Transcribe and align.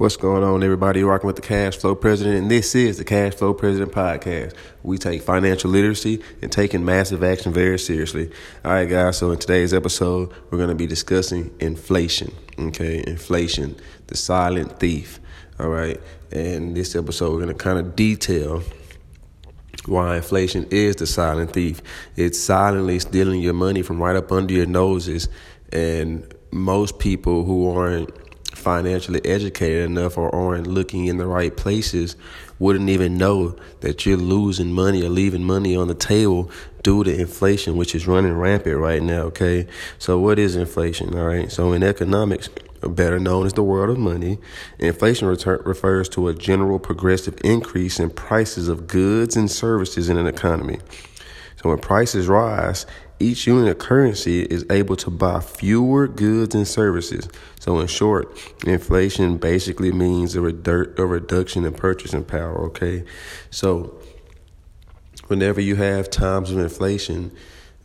What's 0.00 0.16
going 0.16 0.42
on, 0.42 0.62
everybody? 0.62 1.00
You're 1.00 1.10
rocking 1.10 1.26
with 1.26 1.36
the 1.36 1.42
Cash 1.42 1.76
Flow 1.76 1.94
President, 1.94 2.38
and 2.38 2.50
this 2.50 2.74
is 2.74 2.96
the 2.96 3.04
Cash 3.04 3.34
Flow 3.34 3.52
President 3.52 3.92
podcast. 3.92 4.54
We 4.82 4.96
take 4.96 5.20
financial 5.20 5.70
literacy 5.70 6.22
and 6.40 6.50
taking 6.50 6.86
massive 6.86 7.22
action 7.22 7.52
very 7.52 7.78
seriously. 7.78 8.30
All 8.64 8.72
right, 8.72 8.88
guys. 8.88 9.18
So 9.18 9.30
in 9.30 9.38
today's 9.38 9.74
episode, 9.74 10.32
we're 10.48 10.56
going 10.56 10.70
to 10.70 10.74
be 10.74 10.86
discussing 10.86 11.54
inflation. 11.60 12.32
Okay, 12.58 13.04
inflation, 13.06 13.76
the 14.06 14.16
silent 14.16 14.80
thief. 14.80 15.20
All 15.58 15.68
right, 15.68 16.00
and 16.32 16.74
this 16.74 16.96
episode, 16.96 17.32
we're 17.32 17.42
going 17.44 17.54
to 17.54 17.62
kind 17.62 17.78
of 17.78 17.94
detail 17.94 18.62
why 19.84 20.16
inflation 20.16 20.66
is 20.70 20.96
the 20.96 21.06
silent 21.06 21.52
thief. 21.52 21.82
It's 22.16 22.40
silently 22.40 23.00
stealing 23.00 23.42
your 23.42 23.52
money 23.52 23.82
from 23.82 24.02
right 24.02 24.16
up 24.16 24.32
under 24.32 24.54
your 24.54 24.64
noses, 24.64 25.28
and 25.74 26.26
most 26.50 26.98
people 26.98 27.44
who 27.44 27.70
aren't 27.70 28.08
financially 28.60 29.24
educated 29.24 29.84
enough 29.84 30.16
or 30.18 30.34
aren't 30.34 30.66
looking 30.66 31.06
in 31.06 31.16
the 31.18 31.26
right 31.26 31.56
places 31.56 32.16
wouldn't 32.60 32.90
even 32.90 33.16
know 33.16 33.56
that 33.80 34.06
you're 34.06 34.18
losing 34.18 34.70
money 34.70 35.02
or 35.02 35.08
leaving 35.08 35.42
money 35.42 35.74
on 35.74 35.88
the 35.88 35.94
table 35.94 36.50
due 36.82 37.02
to 37.02 37.20
inflation, 37.20 37.76
which 37.76 37.94
is 37.94 38.06
running 38.06 38.36
rampant 38.36 38.76
right 38.76 39.02
now. 39.02 39.22
Okay. 39.22 39.66
So, 39.98 40.18
what 40.18 40.38
is 40.38 40.54
inflation? 40.54 41.18
All 41.18 41.26
right. 41.26 41.50
So, 41.50 41.72
in 41.72 41.82
economics, 41.82 42.48
better 42.82 43.18
known 43.18 43.46
as 43.46 43.54
the 43.54 43.62
world 43.62 43.90
of 43.90 43.98
money, 43.98 44.38
inflation 44.78 45.26
retur- 45.26 45.64
refers 45.66 46.08
to 46.10 46.28
a 46.28 46.34
general 46.34 46.78
progressive 46.78 47.38
increase 47.42 47.98
in 47.98 48.10
prices 48.10 48.68
of 48.68 48.86
goods 48.86 49.36
and 49.36 49.50
services 49.50 50.08
in 50.08 50.18
an 50.18 50.26
economy. 50.26 50.78
So, 51.62 51.70
when 51.70 51.78
prices 51.78 52.28
rise, 52.28 52.86
each 53.20 53.46
unit 53.46 53.68
of 53.68 53.78
currency 53.78 54.42
is 54.42 54.64
able 54.70 54.96
to 54.96 55.10
buy 55.10 55.40
fewer 55.40 56.08
goods 56.08 56.54
and 56.54 56.66
services. 56.66 57.28
So, 57.60 57.78
in 57.78 57.86
short, 57.86 58.36
inflation 58.66 59.36
basically 59.36 59.92
means 59.92 60.34
a, 60.34 60.40
redu- 60.40 60.98
a 60.98 61.06
reduction 61.06 61.64
in 61.64 61.74
purchasing 61.74 62.24
power. 62.24 62.64
Okay, 62.66 63.04
so 63.50 63.94
whenever 65.28 65.60
you 65.60 65.76
have 65.76 66.10
times 66.10 66.50
of 66.50 66.58
inflation, 66.58 67.30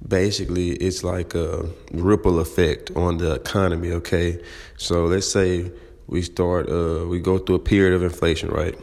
basically 0.08 0.72
it's 0.72 1.03
like 1.03 1.36
a 1.36 1.69
ripple 1.91 2.39
effect 2.39 2.91
on 2.95 3.17
the 3.17 3.33
economy. 3.33 3.91
Okay, 3.91 4.41
so 4.78 5.06
let's 5.06 5.30
say 5.30 5.72
we 6.08 6.22
start, 6.22 6.69
uh, 6.69 7.06
we 7.08 7.19
go 7.19 7.38
through 7.38 7.56
a 7.56 7.59
period 7.59 7.94
of 7.94 8.03
inflation, 8.03 8.50
right? 8.50 8.75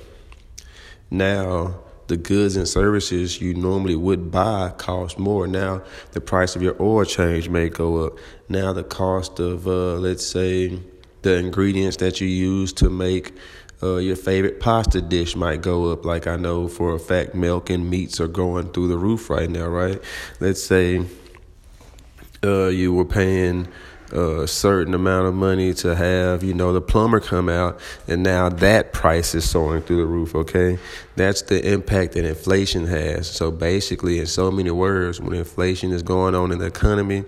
Now 1.11 1.81
the 2.13 2.19
goods 2.19 2.57
and 2.57 2.69
services 2.69 3.41
you 3.41 3.55
normally 3.55 3.97
would 3.97 4.31
buy 4.31 4.69
cost 4.77 5.19
more. 5.19 5.47
Now 5.47 5.83
the 6.11 6.21
price 6.21 6.55
of 6.55 6.61
your 6.61 6.77
oil 6.79 7.07
change 7.07 7.49
may 7.49 7.71
go 7.71 8.05
up. 8.05 8.19
Now 8.51 8.75
the 8.75 8.85
cost 8.85 9.41
of 9.41 9.67
uh, 9.67 9.95
let's 9.95 10.27
say 10.27 10.79
the 11.23 11.37
ingredients 11.37 11.97
that 11.97 12.21
you 12.21 12.29
use 12.29 12.71
to 12.75 12.91
make 12.91 13.35
uh, 13.83 13.97
your 13.97 14.17
favorite 14.17 14.61
pasta 14.61 15.01
dish 15.01 15.35
might 15.35 15.63
go 15.63 15.91
up. 15.91 16.05
Like 16.05 16.27
I 16.27 16.37
know 16.37 16.69
for 16.69 16.95
a 16.95 16.99
fact, 16.99 17.35
milk 17.35 17.71
and 17.71 17.89
meats 17.89 18.21
are 18.21 18.29
going 18.29 18.73
through 18.75 18.89
the 18.89 18.99
roof 18.99 19.31
right 19.31 19.49
now. 19.49 19.69
Right? 19.69 19.99
Let's 20.39 20.63
say 20.63 21.07
uh, 22.45 22.67
you 22.67 22.93
were 22.93 23.07
paying 23.07 23.69
a 24.13 24.47
certain 24.47 24.95
amount 24.95 25.27
of 25.27 25.35
money 25.35 25.73
to 25.75 25.95
have, 25.95 26.43
you 26.43 26.55
know, 26.55 26.73
the 26.73 26.81
plumber 26.81 27.21
come 27.21 27.49
out, 27.49 27.81
and 28.07 28.23
now 28.23 28.49
that 28.49 28.93
price 28.93 29.35
is 29.35 29.49
soaring 29.49 29.83
through 29.83 29.99
the 29.99 30.07
roof, 30.07 30.35
okay? 30.35 30.79
That's 31.17 31.43
the 31.43 31.73
impact 31.73 32.13
that 32.13 32.25
inflation 32.25 32.87
has. 32.87 33.29
So 33.29 33.51
basically, 33.51 34.19
in 34.19 34.27
so 34.27 34.51
many 34.51 34.71
words, 34.71 35.21
when 35.21 35.35
inflation 35.35 35.93
is 35.93 36.03
going 36.03 36.35
on 36.35 36.53
in 36.53 36.59
the 36.59 36.67
economy, 36.67 37.25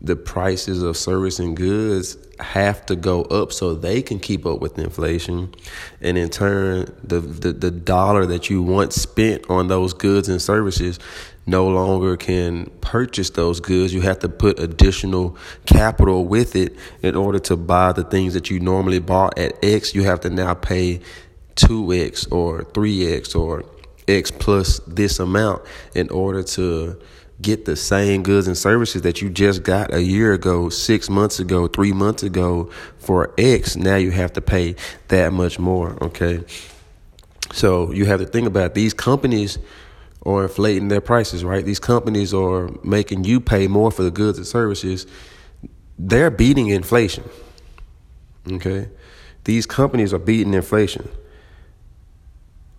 the 0.00 0.16
prices 0.16 0.82
of 0.82 0.96
service 0.96 1.38
and 1.38 1.56
goods 1.56 2.16
have 2.40 2.84
to 2.86 2.96
go 2.96 3.22
up 3.22 3.52
so 3.52 3.74
they 3.74 4.02
can 4.02 4.18
keep 4.18 4.44
up 4.44 4.60
with 4.60 4.78
inflation 4.78 5.54
and 6.00 6.18
in 6.18 6.28
turn 6.28 6.84
the, 7.02 7.20
the, 7.20 7.52
the 7.52 7.70
dollar 7.70 8.26
that 8.26 8.50
you 8.50 8.62
once 8.62 8.94
spent 8.96 9.48
on 9.48 9.68
those 9.68 9.94
goods 9.94 10.28
and 10.28 10.40
services 10.40 10.98
no 11.46 11.68
longer 11.68 12.16
can 12.16 12.66
purchase 12.80 13.30
those 13.30 13.60
goods. 13.60 13.94
You 13.94 14.00
have 14.00 14.18
to 14.20 14.28
put 14.28 14.58
additional 14.58 15.36
capital 15.64 16.24
with 16.24 16.56
it 16.56 16.76
in 17.02 17.14
order 17.14 17.38
to 17.40 17.56
buy 17.56 17.92
the 17.92 18.02
things 18.02 18.34
that 18.34 18.50
you 18.50 18.58
normally 18.58 18.98
bought 18.98 19.38
at 19.38 19.52
X. 19.64 19.94
You 19.94 20.02
have 20.02 20.20
to 20.20 20.30
now 20.30 20.54
pay 20.54 21.00
2X 21.54 22.32
or 22.32 22.64
3X 22.64 23.38
or 23.38 23.64
X 24.08 24.30
plus 24.30 24.80
this 24.86 25.18
amount 25.18 25.62
in 25.94 26.08
order 26.10 26.42
to 26.42 27.00
get 27.40 27.64
the 27.64 27.76
same 27.76 28.22
goods 28.22 28.46
and 28.46 28.56
services 28.56 29.02
that 29.02 29.20
you 29.20 29.28
just 29.28 29.62
got 29.62 29.92
a 29.92 30.02
year 30.02 30.32
ago, 30.32 30.68
six 30.68 31.10
months 31.10 31.38
ago, 31.38 31.66
three 31.66 31.92
months 31.92 32.22
ago 32.22 32.70
for 32.98 33.34
X. 33.36 33.76
Now 33.76 33.96
you 33.96 34.10
have 34.10 34.32
to 34.34 34.40
pay 34.40 34.76
that 35.08 35.32
much 35.32 35.58
more. 35.58 36.02
Okay. 36.02 36.44
So 37.52 37.92
you 37.92 38.06
have 38.06 38.20
to 38.20 38.26
think 38.26 38.46
about 38.46 38.74
these 38.74 38.94
companies 38.94 39.58
are 40.24 40.42
inflating 40.42 40.88
their 40.88 41.00
prices, 41.00 41.44
right? 41.44 41.64
These 41.64 41.78
companies 41.78 42.34
are 42.34 42.70
making 42.82 43.24
you 43.24 43.40
pay 43.40 43.68
more 43.68 43.92
for 43.92 44.02
the 44.02 44.10
goods 44.10 44.38
and 44.38 44.46
services. 44.46 45.06
They're 45.98 46.30
beating 46.30 46.68
inflation. 46.68 47.24
Okay? 48.50 48.88
These 49.44 49.66
companies 49.66 50.12
are 50.12 50.18
beating 50.18 50.54
inflation. 50.54 51.08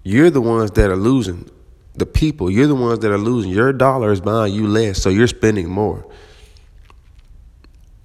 You're 0.04 0.30
the 0.30 0.42
ones 0.42 0.72
that 0.72 0.90
are 0.90 0.98
losing. 0.98 1.50
The 1.98 2.06
people, 2.06 2.50
you're 2.50 2.68
the 2.68 2.76
ones 2.76 3.00
that 3.00 3.12
are 3.12 3.18
losing. 3.18 3.52
Your 3.52 3.74
dollar 3.74 4.12
is 4.12 4.22
buying 4.22 4.54
you 4.54 4.68
less, 4.68 5.02
so 5.02 5.10
you're 5.10 5.28
spending 5.28 5.70
more. 5.70 6.06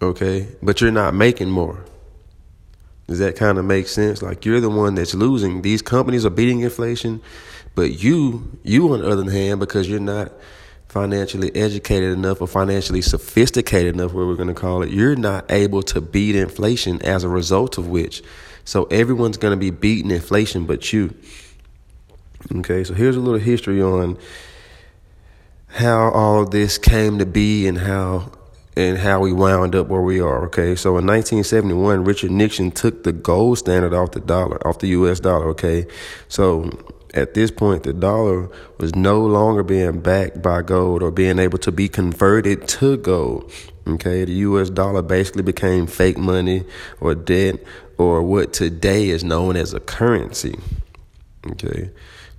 Okay? 0.01 0.49
But 0.63 0.81
you're 0.81 0.91
not 0.91 1.15
making 1.15 1.51
more. 1.51 1.85
Does 3.07 3.19
that 3.19 3.37
kind 3.37 3.59
of 3.59 3.65
make 3.65 3.89
sense? 3.89 4.23
Like 4.23 4.45
you're 4.45 4.61
the 4.61 4.71
one 4.71 4.95
that's 4.95 5.15
losing. 5.15 5.63
These 5.63 5.83
companies 5.83 6.25
are 6.25 6.31
beating 6.31 6.61
inflation 6.61 7.21
but 7.75 8.03
you, 8.03 8.59
you 8.63 8.93
on 8.93 9.01
the 9.01 9.09
other 9.09 9.31
hand, 9.31 9.61
because 9.61 9.89
you're 9.89 10.01
not 10.01 10.33
financially 10.89 11.55
educated 11.57 12.13
enough 12.13 12.43
or 12.43 12.47
financially 12.47 13.01
sophisticated 13.01 13.95
enough, 13.95 14.13
where 14.13 14.27
we're 14.27 14.37
going 14.37 14.49
to 14.49 14.55
call 14.55 14.83
it, 14.83 14.91
you're 14.91 15.17
not 15.17 15.51
able 15.51 15.83
to 15.85 16.01
beat 16.01 16.37
inflation 16.37 17.01
as 17.03 17.25
a 17.25 17.29
result 17.29 17.79
of 17.79 17.89
which. 17.89 18.23
So 18.65 18.85
everyone's 18.85 19.39
going 19.39 19.53
to 19.53 19.59
be 19.59 19.71
beating 19.71 20.11
inflation 20.11 20.67
but 20.67 20.93
you. 20.93 21.15
Okay, 22.57 22.85
so 22.85 22.95
here's 22.95 23.17
a 23.17 23.21
little 23.21 23.41
history 23.41 23.81
on 23.81 24.19
how 25.69 26.11
all 26.11 26.45
this 26.45 26.77
came 26.79 27.19
to 27.19 27.27
be 27.27 27.67
and 27.67 27.79
how 27.79 28.33
and 28.77 28.99
how 28.99 29.21
we 29.21 29.33
wound 29.33 29.75
up 29.75 29.89
where 29.89 30.01
we 30.01 30.21
are. 30.21 30.47
Okay, 30.47 30.75
so 30.75 30.91
in 30.97 31.07
1971, 31.07 32.05
Richard 32.05 32.31
Nixon 32.31 32.71
took 32.71 33.05
the 33.05 33.13
gold 33.13 33.59
standard 33.59 33.93
off 33.93 34.13
the 34.13 34.21
dollar, 34.21 34.67
off 34.67 34.79
the 34.79 34.89
U.S. 34.89 35.21
dollar. 35.21 35.49
Okay, 35.51 35.87
so 36.29 36.71
at 37.15 37.35
this 37.35 37.51
point, 37.51 37.83
the 37.83 37.93
dollar 37.93 38.49
was 38.79 38.95
no 38.95 39.21
longer 39.21 39.63
being 39.63 40.01
backed 40.01 40.41
by 40.41 40.63
gold 40.63 41.03
or 41.03 41.11
being 41.11 41.39
able 41.39 41.59
to 41.59 41.71
be 41.71 41.89
converted 41.89 42.67
to 42.69 42.97
gold. 42.97 43.53
Okay, 43.87 44.25
the 44.25 44.33
US 44.33 44.71
dollar 44.71 45.03
basically 45.03 45.43
became 45.43 45.87
fake 45.87 46.17
money 46.17 46.65
or 47.01 47.15
debt 47.15 47.57
or 47.99 48.23
what 48.23 48.53
today 48.53 49.09
is 49.09 49.25
known 49.25 49.57
as 49.57 49.75
a 49.75 49.81
currency. 49.81 50.59
Okay. 51.47 51.91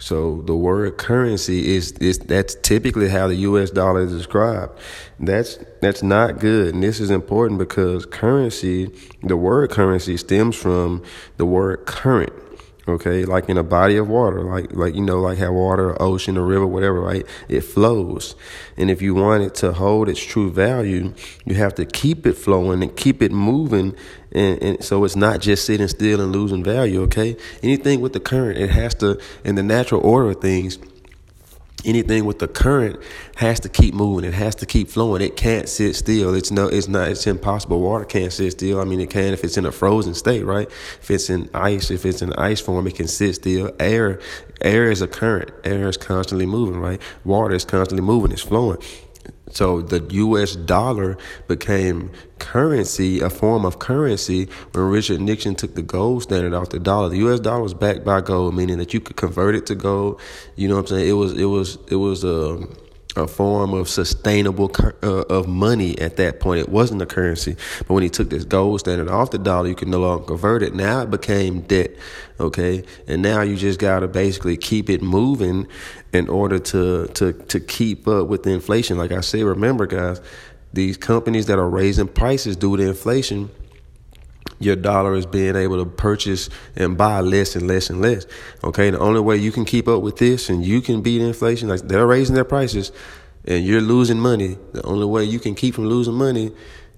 So 0.03 0.41
the 0.41 0.53
word 0.53 0.97
currency 0.97 1.77
is, 1.77 1.93
is 1.93 2.19
that's 2.19 2.55
typically 2.55 3.07
how 3.07 3.29
the 3.29 3.35
US 3.35 3.71
dollar 3.71 4.01
is 4.01 4.11
described. 4.11 4.77
That's 5.17 5.57
that's 5.81 6.03
not 6.03 6.39
good. 6.39 6.73
And 6.73 6.83
this 6.83 6.99
is 6.99 7.09
important 7.09 7.57
because 7.57 8.05
currency, 8.05 8.91
the 9.21 9.37
word 9.37 9.69
currency 9.69 10.17
stems 10.17 10.57
from 10.57 11.03
the 11.37 11.45
word 11.45 11.85
current 11.85 12.33
okay 12.85 13.23
like 13.23 13.47
in 13.47 13.57
a 13.57 13.63
body 13.63 13.95
of 13.95 14.09
water 14.09 14.43
like 14.43 14.73
like 14.73 14.93
you 14.93 15.01
know 15.01 15.21
like 15.21 15.37
how 15.37 15.53
water 15.53 15.99
ocean 16.01 16.37
or 16.37 16.45
river 16.45 16.67
whatever 16.67 16.99
right 16.99 17.25
it 17.47 17.61
flows 17.61 18.35
and 18.75 18.91
if 18.91 19.01
you 19.01 19.15
want 19.15 19.41
it 19.41 19.55
to 19.55 19.71
hold 19.71 20.09
its 20.09 20.19
true 20.19 20.51
value 20.51 21.13
you 21.45 21.55
have 21.55 21.73
to 21.73 21.85
keep 21.85 22.27
it 22.27 22.33
flowing 22.33 22.83
and 22.83 22.97
keep 22.97 23.21
it 23.21 23.31
moving 23.31 23.95
and, 24.33 24.61
and 24.61 24.83
so 24.83 25.03
it's 25.03 25.15
not 25.15 25.41
just 25.41 25.65
sitting 25.65 25.87
still 25.87 26.21
and 26.21 26.31
losing 26.31 26.63
value 26.63 27.01
okay? 27.03 27.37
Anything 27.61 28.01
with 28.01 28.13
the 28.13 28.19
current 28.19 28.57
it 28.57 28.69
has 28.69 28.93
to 28.95 29.19
in 29.43 29.55
the 29.55 29.63
natural 29.63 30.01
order 30.01 30.31
of 30.31 30.41
things 30.41 30.77
anything 31.85 32.25
with 32.25 32.39
the 32.39 32.47
current 32.47 32.99
has 33.35 33.59
to 33.61 33.69
keep 33.69 33.93
moving. 33.93 34.25
It 34.25 34.33
has 34.33 34.55
to 34.55 34.65
keep 34.65 34.89
flowing. 34.89 35.21
It 35.21 35.35
can't 35.35 35.67
sit 35.67 35.95
still. 35.95 36.33
It's 36.33 36.51
no 36.51 36.67
it's 36.67 36.87
not 36.87 37.09
it's 37.09 37.27
impossible. 37.27 37.79
Water 37.79 38.05
can't 38.05 38.31
sit 38.31 38.51
still. 38.51 38.79
I 38.79 38.85
mean 38.85 38.99
it 38.99 39.09
can 39.09 39.33
if 39.33 39.43
it's 39.43 39.57
in 39.57 39.65
a 39.65 39.71
frozen 39.71 40.13
state 40.13 40.45
right? 40.45 40.67
If 41.01 41.11
it's 41.11 41.29
in 41.29 41.49
ice 41.53 41.91
if 41.91 42.05
it's 42.05 42.21
in 42.21 42.33
ice 42.33 42.59
form 42.59 42.87
it 42.87 42.95
can 42.95 43.07
sit 43.07 43.35
still. 43.35 43.71
Air 43.79 44.19
air 44.61 44.91
is 44.91 45.01
a 45.01 45.07
current. 45.07 45.51
Air 45.63 45.89
is 45.89 45.97
constantly 45.97 46.45
moving 46.45 46.79
right? 46.79 47.01
Water 47.23 47.55
is 47.55 47.65
constantly 47.65 48.05
moving. 48.05 48.31
It's 48.31 48.41
flowing 48.41 48.77
so 49.53 49.81
the 49.81 50.03
U.S. 50.15 50.55
dollar 50.55 51.17
became 51.47 52.11
currency, 52.39 53.21
a 53.21 53.29
form 53.29 53.65
of 53.65 53.79
currency, 53.79 54.49
when 54.71 54.85
Richard 54.85 55.21
Nixon 55.21 55.55
took 55.55 55.75
the 55.75 55.83
gold 55.83 56.23
standard 56.23 56.53
off 56.53 56.69
the 56.69 56.79
dollar. 56.79 57.09
The 57.09 57.17
U.S. 57.17 57.39
dollar 57.39 57.61
was 57.61 57.73
backed 57.73 58.03
by 58.03 58.21
gold, 58.21 58.55
meaning 58.55 58.79
that 58.79 58.93
you 58.93 58.99
could 58.99 59.15
convert 59.15 59.55
it 59.55 59.67
to 59.67 59.75
gold. 59.75 60.19
You 60.55 60.67
know 60.67 60.75
what 60.75 60.91
I'm 60.91 60.97
saying? 60.97 61.09
It 61.09 61.13
was, 61.13 61.33
it 61.33 61.45
was, 61.45 61.77
it 61.89 61.95
was 61.95 62.23
a, 62.23 62.67
a 63.15 63.27
form 63.27 63.73
of 63.73 63.87
sustainable 63.87 64.71
uh, 65.03 65.21
of 65.29 65.47
money 65.47 65.97
at 65.99 66.17
that 66.17 66.39
point. 66.39 66.59
It 66.59 66.69
wasn't 66.69 67.01
a 67.03 67.05
currency, 67.05 67.55
but 67.79 67.91
when 67.91 68.03
he 68.03 68.09
took 68.09 68.31
this 68.31 68.43
gold 68.43 68.79
standard 68.79 69.07
off 69.07 69.31
the 69.31 69.37
dollar, 69.37 69.67
you 69.67 69.75
can 69.75 69.91
no 69.91 69.99
longer 69.99 70.25
convert 70.25 70.63
it. 70.63 70.73
Now 70.73 71.01
it 71.01 71.11
became 71.11 71.61
debt, 71.61 71.91
okay, 72.39 72.83
and 73.07 73.21
now 73.21 73.41
you 73.41 73.55
just 73.55 73.79
got 73.79 73.99
to 73.99 74.07
basically 74.07 74.57
keep 74.57 74.89
it 74.89 75.03
moving 75.03 75.67
in 76.13 76.29
order 76.29 76.59
to 76.59 77.07
to 77.07 77.33
to 77.33 77.59
keep 77.59 78.07
up 78.07 78.27
with 78.27 78.43
the 78.43 78.51
inflation. 78.51 78.97
Like 78.97 79.11
I 79.11 79.21
said, 79.21 79.43
remember, 79.43 79.85
guys, 79.85 80.21
these 80.71 80.95
companies 80.95 81.47
that 81.47 81.59
are 81.59 81.69
raising 81.69 82.07
prices 82.07 82.55
due 82.55 82.77
to 82.77 82.83
inflation 82.83 83.49
your 84.59 84.75
dollar 84.75 85.15
is 85.15 85.25
being 85.25 85.55
able 85.55 85.83
to 85.83 85.89
purchase 85.89 86.49
and 86.75 86.97
buy 86.97 87.19
less 87.19 87.55
and 87.55 87.67
less 87.67 87.89
and 87.89 88.01
less. 88.01 88.25
Okay, 88.63 88.89
the 88.89 88.99
only 88.99 89.19
way 89.19 89.37
you 89.37 89.51
can 89.51 89.65
keep 89.65 89.87
up 89.87 90.01
with 90.01 90.17
this 90.17 90.49
and 90.49 90.65
you 90.65 90.81
can 90.81 91.01
beat 91.01 91.21
inflation, 91.21 91.67
like 91.67 91.81
they're 91.81 92.07
raising 92.07 92.35
their 92.35 92.45
prices 92.45 92.91
and 93.45 93.65
you're 93.65 93.81
losing 93.81 94.19
money. 94.19 94.57
The 94.71 94.83
only 94.83 95.05
way 95.05 95.25
you 95.25 95.39
can 95.39 95.55
keep 95.55 95.75
from 95.75 95.85
losing 95.85 96.13
money 96.13 96.51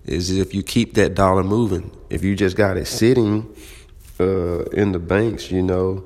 is 0.05 0.29
if 0.37 0.53
you 0.53 0.61
keep 0.61 0.93
that 0.95 1.15
dollar 1.15 1.43
moving. 1.43 1.91
If 2.09 2.23
you 2.23 2.35
just 2.35 2.55
got 2.55 2.77
it 2.77 2.85
sitting 2.85 3.55
uh, 4.19 4.63
in 4.65 4.91
the 4.91 4.99
banks, 4.99 5.49
you 5.49 5.63
know, 5.63 6.05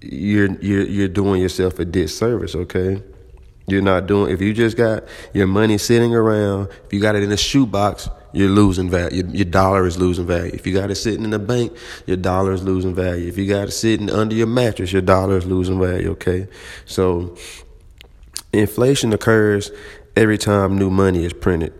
you're 0.00 0.52
you're 0.60 0.86
you're 0.86 1.08
doing 1.08 1.40
yourself 1.40 1.78
a 1.78 1.84
disservice. 1.84 2.54
Okay. 2.54 3.02
You're 3.66 3.82
not 3.82 4.06
doing 4.06 4.32
if 4.32 4.40
you 4.40 4.54
just 4.54 4.76
got 4.76 5.04
your 5.34 5.46
money 5.46 5.76
sitting 5.76 6.14
around, 6.14 6.68
if 6.86 6.92
you 6.92 7.00
got 7.00 7.16
it 7.16 7.22
in 7.22 7.30
a 7.30 7.36
shoebox, 7.36 8.08
you're 8.32 8.48
losing 8.48 8.88
value. 8.88 9.22
Your, 9.22 9.34
your, 9.36 9.44
dollar 9.44 9.86
is 9.86 9.98
losing 9.98 10.26
value. 10.26 10.52
If 10.54 10.66
you 10.66 10.72
got 10.72 10.90
it 10.90 10.94
sitting 10.94 11.24
in 11.24 11.30
the 11.30 11.38
bank, 11.38 11.76
your 12.06 12.16
dollar 12.16 12.52
is 12.52 12.62
losing 12.62 12.94
value. 12.94 13.28
If 13.28 13.36
you 13.36 13.46
got 13.46 13.68
it 13.68 13.72
sitting 13.72 14.10
under 14.10 14.34
your 14.34 14.46
mattress, 14.46 14.92
your 14.92 15.02
dollar 15.02 15.36
is 15.36 15.44
losing 15.44 15.78
value. 15.78 16.10
Okay, 16.12 16.48
so 16.86 17.36
inflation 18.54 19.12
occurs 19.12 19.70
every 20.16 20.38
time 20.38 20.78
new 20.78 20.90
money 20.90 21.24
is 21.24 21.34
printed, 21.34 21.74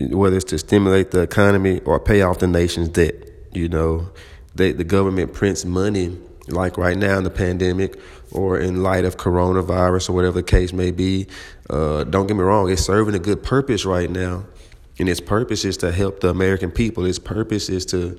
whether 0.00 0.36
it's 0.36 0.44
to 0.46 0.58
stimulate 0.58 1.10
the 1.10 1.20
economy 1.20 1.80
or 1.80 2.00
pay 2.00 2.22
off 2.22 2.38
the 2.38 2.46
nation's 2.46 2.88
debt. 2.88 3.14
You 3.52 3.68
know, 3.68 4.08
they, 4.54 4.72
the 4.72 4.84
government 4.84 5.34
prints 5.34 5.66
money 5.66 6.18
like 6.48 6.76
right 6.78 6.96
now 6.96 7.18
in 7.18 7.24
the 7.24 7.30
pandemic 7.30 7.98
or 8.32 8.58
in 8.58 8.82
light 8.82 9.04
of 9.04 9.16
coronavirus 9.16 10.10
or 10.10 10.12
whatever 10.12 10.34
the 10.34 10.42
case 10.42 10.72
may 10.72 10.90
be. 10.90 11.26
Uh, 11.70 12.04
don't 12.04 12.26
get 12.26 12.36
me 12.36 12.42
wrong, 12.42 12.70
it's 12.70 12.82
serving 12.82 13.14
a 13.14 13.18
good 13.18 13.42
purpose 13.42 13.84
right 13.84 14.10
now 14.10 14.44
and 14.98 15.08
its 15.08 15.20
purpose 15.20 15.64
is 15.64 15.76
to 15.78 15.92
help 15.92 16.20
the 16.20 16.28
American 16.28 16.70
people. 16.70 17.04
Its 17.04 17.18
purpose 17.18 17.68
is 17.68 17.84
to 17.86 18.18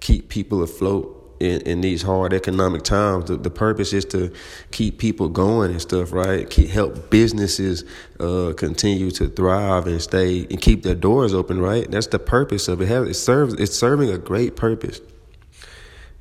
keep 0.00 0.28
people 0.28 0.62
afloat 0.62 1.18
in, 1.40 1.60
in 1.62 1.80
these 1.80 2.02
hard 2.02 2.32
economic 2.32 2.82
times. 2.82 3.26
The, 3.26 3.36
the, 3.36 3.50
purpose 3.50 3.92
is 3.92 4.04
to 4.06 4.32
keep 4.70 4.98
people 4.98 5.28
going 5.28 5.72
and 5.72 5.82
stuff, 5.82 6.12
right? 6.12 6.48
Keep, 6.48 6.70
help 6.70 7.10
businesses 7.10 7.84
uh, 8.20 8.52
continue 8.56 9.10
to 9.12 9.28
thrive 9.28 9.88
and 9.88 10.00
stay 10.00 10.46
and 10.48 10.60
keep 10.60 10.84
their 10.84 10.94
doors 10.94 11.34
open, 11.34 11.60
right? 11.60 11.90
That's 11.90 12.06
the 12.06 12.20
purpose 12.20 12.68
of 12.68 12.80
it. 12.80 12.90
It 12.90 13.14
serves. 13.14 13.54
It's 13.54 13.76
serving 13.76 14.10
a 14.10 14.18
great 14.18 14.54
purpose, 14.54 15.00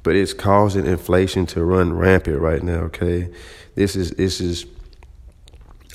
but 0.03 0.15
it's 0.15 0.33
causing 0.33 0.86
inflation 0.86 1.45
to 1.48 1.63
run 1.63 1.94
rampant 1.94 2.39
right 2.39 2.63
now. 2.63 2.81
Okay, 2.86 3.30
this 3.75 3.95
is 3.95 4.12
this 4.12 4.42
is 4.42 4.65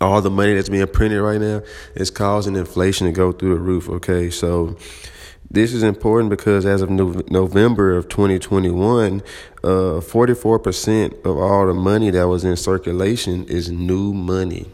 all 0.00 0.20
the 0.20 0.30
money 0.30 0.54
that's 0.54 0.68
being 0.68 0.86
printed 0.86 1.20
right 1.20 1.40
now 1.40 1.62
is 1.94 2.10
causing 2.10 2.56
inflation 2.56 3.06
to 3.06 3.12
go 3.12 3.32
through 3.32 3.54
the 3.54 3.60
roof. 3.60 3.88
Okay, 3.88 4.30
so 4.30 4.76
this 5.50 5.72
is 5.72 5.82
important 5.82 6.30
because 6.30 6.66
as 6.66 6.82
of 6.82 6.90
November 6.90 7.96
of 7.96 8.08
2021, 8.08 9.22
uh, 9.62 9.68
44% 10.00 11.24
of 11.24 11.38
all 11.38 11.66
the 11.66 11.74
money 11.74 12.10
that 12.10 12.24
was 12.24 12.44
in 12.44 12.56
circulation 12.56 13.44
is 13.44 13.70
new 13.70 14.12
money. 14.12 14.66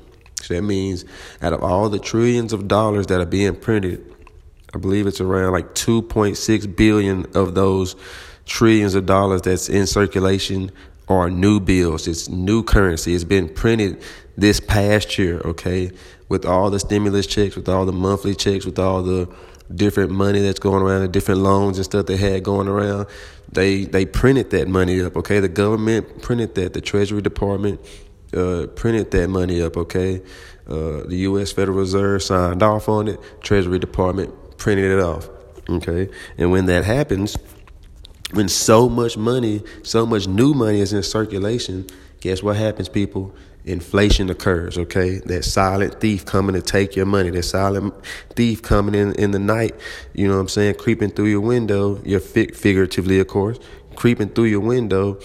So 0.42 0.54
that 0.54 0.62
means 0.62 1.04
out 1.40 1.52
of 1.52 1.62
all 1.62 1.88
the 1.88 1.98
trillions 1.98 2.52
of 2.52 2.68
dollars 2.68 3.06
that 3.08 3.20
are 3.20 3.26
being 3.26 3.54
printed, 3.54 4.04
I 4.74 4.78
believe 4.78 5.06
it's 5.06 5.20
around 5.20 5.52
like 5.52 5.74
2.6 5.74 6.76
billion 6.76 7.26
of 7.36 7.54
those 7.54 7.94
trillions 8.46 8.94
of 8.94 9.06
dollars 9.06 9.42
that's 9.42 9.68
in 9.68 9.86
circulation 9.86 10.70
are 11.08 11.30
new 11.30 11.60
bills. 11.60 12.08
It's 12.08 12.28
new 12.28 12.62
currency. 12.62 13.14
It's 13.14 13.24
been 13.24 13.48
printed 13.48 14.02
this 14.36 14.60
past 14.60 15.18
year, 15.18 15.40
okay, 15.44 15.90
with 16.28 16.46
all 16.46 16.70
the 16.70 16.78
stimulus 16.78 17.26
checks, 17.26 17.56
with 17.56 17.68
all 17.68 17.84
the 17.84 17.92
monthly 17.92 18.34
checks, 18.34 18.64
with 18.64 18.78
all 18.78 19.02
the 19.02 19.28
different 19.74 20.10
money 20.10 20.40
that's 20.40 20.58
going 20.58 20.82
around, 20.82 21.02
the 21.02 21.08
different 21.08 21.40
loans 21.40 21.78
and 21.78 21.84
stuff 21.84 22.06
they 22.06 22.16
had 22.16 22.42
going 22.42 22.68
around. 22.68 23.06
They 23.50 23.84
they 23.84 24.06
printed 24.06 24.50
that 24.50 24.68
money 24.68 25.02
up, 25.02 25.16
okay. 25.16 25.40
The 25.40 25.48
government 25.48 26.22
printed 26.22 26.54
that. 26.54 26.72
The 26.72 26.80
Treasury 26.80 27.20
Department 27.20 27.80
uh, 28.34 28.66
printed 28.74 29.10
that 29.10 29.28
money 29.28 29.60
up, 29.60 29.76
okay. 29.76 30.22
Uh, 30.66 31.02
the 31.06 31.16
U.S. 31.28 31.52
Federal 31.52 31.76
Reserve 31.76 32.22
signed 32.22 32.62
off 32.62 32.88
on 32.88 33.08
it. 33.08 33.20
Treasury 33.42 33.78
Department 33.78 34.56
printed 34.56 34.90
it 34.90 35.00
off, 35.00 35.28
okay. 35.68 36.08
And 36.38 36.50
when 36.50 36.66
that 36.66 36.84
happens, 36.84 37.36
when 38.32 38.48
so 38.48 38.88
much 38.88 39.16
money, 39.16 39.62
so 39.82 40.04
much 40.06 40.26
new 40.26 40.54
money 40.54 40.80
is 40.80 40.92
in 40.92 41.02
circulation, 41.02 41.86
guess 42.20 42.42
what 42.42 42.56
happens, 42.56 42.88
people? 42.88 43.34
Inflation 43.64 44.28
occurs, 44.28 44.76
okay? 44.76 45.18
That 45.18 45.44
silent 45.44 46.00
thief 46.00 46.24
coming 46.24 46.54
to 46.54 46.62
take 46.62 46.96
your 46.96 47.06
money, 47.06 47.30
that 47.30 47.44
silent 47.44 47.94
thief 48.34 48.60
coming 48.62 48.94
in 48.94 49.14
in 49.14 49.30
the 49.30 49.38
night, 49.38 49.76
you 50.14 50.26
know 50.26 50.34
what 50.34 50.40
I'm 50.40 50.48
saying, 50.48 50.74
creeping 50.76 51.10
through 51.10 51.26
your 51.26 51.40
window, 51.40 52.02
your 52.04 52.20
figuratively, 52.20 53.20
of 53.20 53.28
course, 53.28 53.58
creeping 53.94 54.30
through 54.30 54.46
your 54.46 54.60
window 54.60 55.20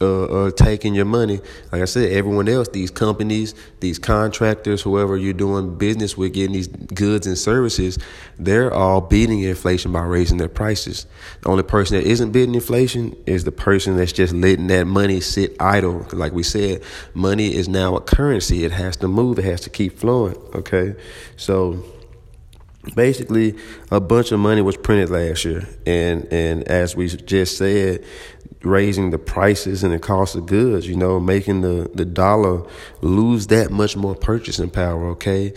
uh, 0.00 0.24
uh, 0.24 0.50
taking 0.50 0.94
your 0.94 1.04
money. 1.04 1.40
Like 1.72 1.82
I 1.82 1.84
said, 1.86 2.12
everyone 2.12 2.48
else, 2.48 2.68
these 2.68 2.90
companies, 2.90 3.54
these 3.80 3.98
contractors, 3.98 4.82
whoever 4.82 5.16
you're 5.16 5.32
doing 5.32 5.78
business 5.78 6.16
with, 6.16 6.34
getting 6.34 6.52
these 6.52 6.68
goods 6.68 7.26
and 7.26 7.38
services, 7.38 7.98
they're 8.38 8.72
all 8.72 9.00
beating 9.00 9.40
inflation 9.40 9.92
by 9.92 10.02
raising 10.02 10.38
their 10.38 10.48
prices. 10.48 11.06
The 11.42 11.48
only 11.48 11.62
person 11.62 11.96
that 11.96 12.06
isn't 12.06 12.32
beating 12.32 12.54
inflation 12.54 13.16
is 13.26 13.44
the 13.44 13.52
person 13.52 13.96
that's 13.96 14.12
just 14.12 14.34
letting 14.34 14.66
that 14.66 14.86
money 14.86 15.20
sit 15.20 15.56
idle. 15.60 16.06
Like 16.12 16.32
we 16.32 16.42
said, 16.42 16.82
money 17.14 17.54
is 17.54 17.68
now 17.68 17.96
a 17.96 18.00
currency. 18.00 18.64
It 18.64 18.72
has 18.72 18.96
to 18.98 19.08
move. 19.08 19.38
It 19.38 19.44
has 19.46 19.62
to 19.62 19.70
keep 19.70 19.98
flowing. 19.98 20.36
Okay, 20.54 20.94
so 21.36 21.84
basically 22.94 23.56
a 23.90 24.00
bunch 24.00 24.32
of 24.32 24.38
money 24.38 24.62
was 24.62 24.76
printed 24.76 25.10
last 25.10 25.44
year 25.44 25.66
and 25.86 26.26
and 26.30 26.62
as 26.64 26.94
we 26.94 27.08
just 27.08 27.58
said 27.58 28.04
raising 28.62 29.10
the 29.10 29.18
prices 29.18 29.84
and 29.84 29.92
the 29.92 29.98
cost 29.98 30.34
of 30.34 30.46
goods, 30.46 30.86
you 30.86 30.96
know, 30.96 31.20
making 31.20 31.60
the, 31.60 31.90
the 31.94 32.04
dollar 32.04 32.62
lose 33.00 33.46
that 33.48 33.70
much 33.70 33.96
more 33.96 34.14
purchasing 34.14 34.70
power, 34.70 35.08
okay? 35.08 35.52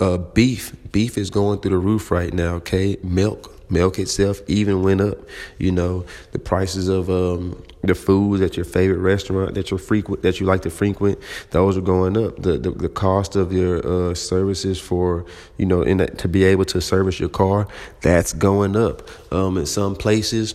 Uh, 0.00 0.16
beef, 0.16 0.74
beef 0.92 1.18
is 1.18 1.30
going 1.30 1.60
through 1.60 1.72
the 1.72 1.78
roof 1.78 2.10
right 2.10 2.32
now, 2.32 2.54
okay? 2.54 2.96
Milk, 3.02 3.70
milk 3.70 3.98
itself 3.98 4.40
even 4.46 4.82
went 4.82 5.00
up, 5.00 5.18
you 5.58 5.72
know, 5.72 6.04
the 6.32 6.38
prices 6.38 6.88
of 6.88 7.10
um, 7.10 7.62
the 7.82 7.94
foods 7.94 8.42
at 8.42 8.56
your 8.56 8.64
favorite 8.64 8.98
restaurant 8.98 9.54
that 9.54 9.70
you 9.70 9.78
frequent 9.78 10.22
that 10.22 10.40
you 10.40 10.46
like 10.46 10.62
to 10.62 10.70
frequent, 10.70 11.18
those 11.50 11.76
are 11.76 11.82
going 11.82 12.16
up. 12.16 12.40
The 12.42 12.58
the, 12.58 12.70
the 12.70 12.88
cost 12.88 13.36
of 13.36 13.52
your 13.52 14.10
uh, 14.10 14.14
services 14.14 14.80
for 14.80 15.26
you 15.56 15.66
know 15.66 15.82
in 15.82 15.98
that, 15.98 16.18
to 16.18 16.28
be 16.28 16.44
able 16.44 16.64
to 16.66 16.80
service 16.80 17.20
your 17.20 17.28
car, 17.28 17.68
that's 18.00 18.32
going 18.32 18.76
up. 18.76 19.08
Um, 19.32 19.58
in 19.58 19.66
some 19.66 19.94
places 19.94 20.54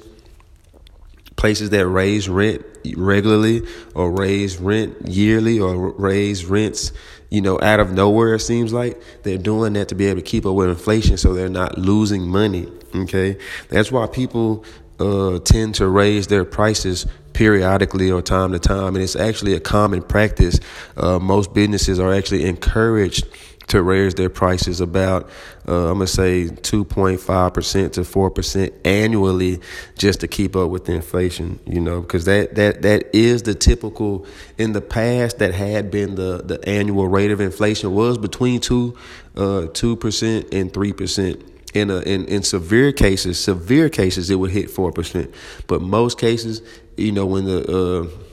places 1.43 1.71
that 1.71 1.85
raise 1.85 2.29
rent 2.29 2.63
regularly 2.95 3.62
or 3.95 4.09
raise 4.09 4.62
rent 4.62 4.95
yearly 5.09 5.59
or 5.59 5.91
raise 5.91 6.45
rents, 6.45 6.93
you 7.29 7.41
know, 7.41 7.59
out 7.62 7.81
of 7.81 7.91
nowhere, 7.91 8.35
it 8.35 8.39
seems 8.39 8.71
like 8.71 9.03
they're 9.23 9.38
doing 9.38 9.73
that 9.73 9.89
to 9.89 9.93
be 9.93 10.05
able 10.05 10.21
to 10.21 10.25
keep 10.25 10.45
up 10.45 10.55
with 10.55 10.69
inflation 10.69 11.17
so 11.17 11.33
they're 11.33 11.50
not 11.50 11.77
losing 11.77 12.25
money. 12.25 12.71
Okay. 12.95 13.38
That's 13.67 13.91
why 13.91 14.07
people 14.07 14.63
uh, 15.01 15.39
tend 15.39 15.75
to 15.75 15.89
raise 15.89 16.27
their 16.27 16.45
prices 16.45 17.05
periodically 17.33 18.09
or 18.09 18.21
time 18.21 18.53
to 18.53 18.59
time. 18.59 18.95
And 18.95 19.03
it's 19.03 19.17
actually 19.17 19.53
a 19.53 19.59
common 19.59 20.01
practice. 20.01 20.62
Uh, 20.95 21.19
most 21.19 21.53
businesses 21.53 22.00
are 22.00 22.13
actually 22.13 22.45
encouraged 22.45 23.25
to 23.67 23.82
raise 23.82 24.13
their 24.15 24.29
prices 24.29 24.82
about 24.82 25.29
uh, 25.67 25.89
I'm 25.89 25.93
gonna 25.93 26.08
say 26.08 26.46
2.5 26.46 27.53
percent 27.53 27.93
to 27.93 28.03
four 28.03 28.29
percent 28.29 28.74
annually 28.84 29.62
just 29.98 30.20
to 30.22 30.27
keep 30.27 30.55
up 30.55 30.70
with 30.70 30.89
inflation. 30.89 31.60
You 31.65 31.79
know, 31.79 32.01
because 32.01 32.25
that 32.25 32.55
that 32.55 32.82
that 32.82 33.15
is 33.15 33.43
the 33.43 33.55
typical 33.55 34.25
in 34.58 34.74
the 34.74 34.82
past 34.82 35.39
that 35.39 35.53
had 35.53 35.89
been 35.91 36.15
the 36.15 36.41
the 36.43 36.60
annual 36.67 37.08
rate 37.08 37.32
of 37.32 37.39
inflation 37.39 37.93
was 37.93 38.17
between 38.17 38.60
two 38.60 38.98
uh, 39.36 39.67
two 39.74 39.96
percent 39.96 40.53
and 40.53 40.74
three 40.74 40.93
percent. 40.93 41.41
In, 41.74 41.89
a, 41.89 42.01
in 42.01 42.25
in 42.25 42.43
severe 42.43 42.91
cases, 42.91 43.39
severe 43.39 43.89
cases, 43.89 44.29
it 44.29 44.36
would 44.36 44.51
hit 44.51 44.70
four 44.70 44.91
percent. 44.91 45.34
But 45.65 45.82
most 45.82 46.20
cases, 46.20 46.62
you 46.98 47.12
know, 47.12 47.25
when 47.25 47.46
the 47.46 47.63
uh, 48.12 48.32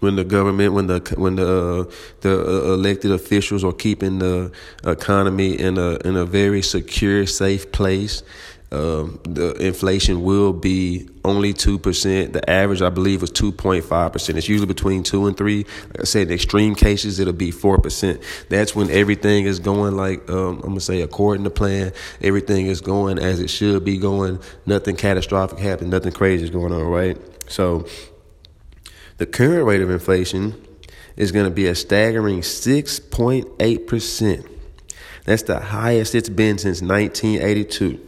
when 0.00 0.16
the 0.16 0.24
government, 0.24 0.74
when 0.74 0.86
the 0.86 1.14
when 1.16 1.36
the 1.36 1.46
uh, 1.46 1.92
the 2.20 2.32
uh, 2.32 2.74
elected 2.74 3.12
officials 3.12 3.64
are 3.64 3.72
keeping 3.72 4.18
the 4.18 4.52
economy 4.84 5.58
in 5.58 5.78
a 5.78 5.96
in 6.04 6.16
a 6.16 6.24
very 6.24 6.62
secure, 6.62 7.26
safe 7.26 7.72
place, 7.72 8.22
Um, 8.72 9.20
the 9.22 9.52
inflation 9.64 10.24
will 10.24 10.52
be 10.52 11.08
only 11.24 11.54
2%. 11.54 12.32
The 12.32 12.50
average, 12.50 12.82
I 12.82 12.90
believe, 12.90 13.20
was 13.20 13.30
2.5%. 13.30 14.36
It's 14.36 14.48
usually 14.48 14.66
between 14.66 15.04
2 15.04 15.28
and 15.28 15.36
3. 15.36 15.58
Like 15.58 16.00
I 16.00 16.04
said, 16.04 16.26
in 16.26 16.34
extreme 16.34 16.74
cases, 16.74 17.20
it'll 17.20 17.32
be 17.32 17.52
4%. 17.52 18.22
That's 18.48 18.74
when 18.74 18.90
everything 18.90 19.44
is 19.44 19.60
going 19.60 19.96
like, 19.96 20.28
um, 20.28 20.56
I'm 20.56 20.60
going 20.60 20.74
to 20.74 20.80
say, 20.80 21.00
according 21.00 21.44
to 21.44 21.50
plan. 21.50 21.92
Everything 22.20 22.66
is 22.66 22.80
going 22.80 23.20
as 23.20 23.38
it 23.38 23.50
should 23.50 23.84
be 23.84 23.98
going. 23.98 24.40
Nothing 24.66 24.96
catastrophic 24.96 25.60
happened. 25.60 25.90
Nothing 25.90 26.12
crazy 26.12 26.44
is 26.44 26.50
going 26.50 26.72
on, 26.72 26.82
right? 26.82 27.16
So 27.48 27.86
the 29.18 29.26
current 29.26 29.64
rate 29.64 29.80
of 29.80 29.90
inflation 29.90 30.62
is 31.16 31.32
going 31.32 31.46
to 31.46 31.50
be 31.50 31.66
a 31.66 31.74
staggering 31.74 32.40
6.8%. 32.40 34.50
That's 35.24 35.42
the 35.42 35.58
highest 35.58 36.14
it's 36.14 36.28
been 36.28 36.58
since 36.58 36.82
1982. 36.82 38.00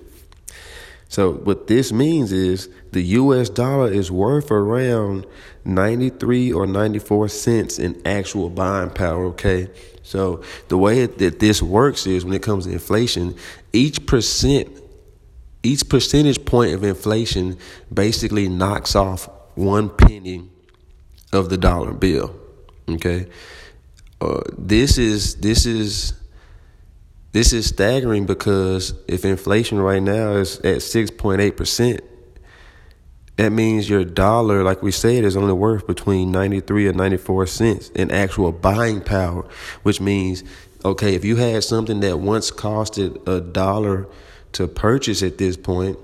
So 1.08 1.32
what 1.32 1.66
this 1.66 1.90
means 1.90 2.32
is 2.32 2.68
the 2.92 3.02
US 3.02 3.48
dollar 3.48 3.90
is 3.90 4.10
worth 4.10 4.50
around 4.50 5.26
93 5.64 6.52
or 6.52 6.66
94 6.66 7.28
cents 7.28 7.78
in 7.78 8.00
actual 8.06 8.50
buying 8.50 8.90
power, 8.90 9.24
okay? 9.26 9.70
So 10.02 10.42
the 10.68 10.76
way 10.76 11.06
that 11.06 11.40
this 11.40 11.62
works 11.62 12.06
is 12.06 12.24
when 12.24 12.34
it 12.34 12.42
comes 12.42 12.66
to 12.66 12.72
inflation, 12.72 13.34
each 13.72 14.06
percent 14.06 14.68
each 15.64 15.88
percentage 15.88 16.44
point 16.44 16.72
of 16.72 16.84
inflation 16.84 17.58
basically 17.92 18.48
knocks 18.48 18.94
off 18.94 19.28
one 19.56 19.90
penny 19.90 20.48
of 21.32 21.48
the 21.48 21.56
dollar 21.56 21.92
bill. 21.92 22.34
Okay, 22.88 23.26
uh, 24.20 24.40
this 24.56 24.98
is 24.98 25.36
this 25.36 25.66
is 25.66 26.14
this 27.32 27.52
is 27.52 27.66
staggering 27.66 28.26
because 28.26 28.94
if 29.06 29.24
inflation 29.24 29.78
right 29.78 30.02
now 30.02 30.32
is 30.32 30.58
at 30.60 30.78
6.8%, 30.78 32.00
that 33.36 33.52
means 33.52 33.88
your 33.88 34.04
dollar, 34.04 34.64
like 34.64 34.82
we 34.82 34.90
said, 34.90 35.24
is 35.24 35.36
only 35.36 35.52
worth 35.52 35.86
between 35.86 36.32
93 36.32 36.88
and 36.88 36.96
94 36.96 37.46
cents 37.46 37.90
in 37.90 38.10
actual 38.10 38.50
buying 38.50 39.00
power, 39.02 39.46
which 39.82 40.00
means, 40.00 40.42
okay, 40.84 41.14
if 41.14 41.24
you 41.24 41.36
had 41.36 41.62
something 41.62 42.00
that 42.00 42.18
once 42.18 42.50
costed 42.50 43.28
a 43.28 43.40
dollar 43.40 44.08
to 44.52 44.66
purchase 44.66 45.22
at 45.22 45.38
this 45.38 45.56
point, 45.56 45.98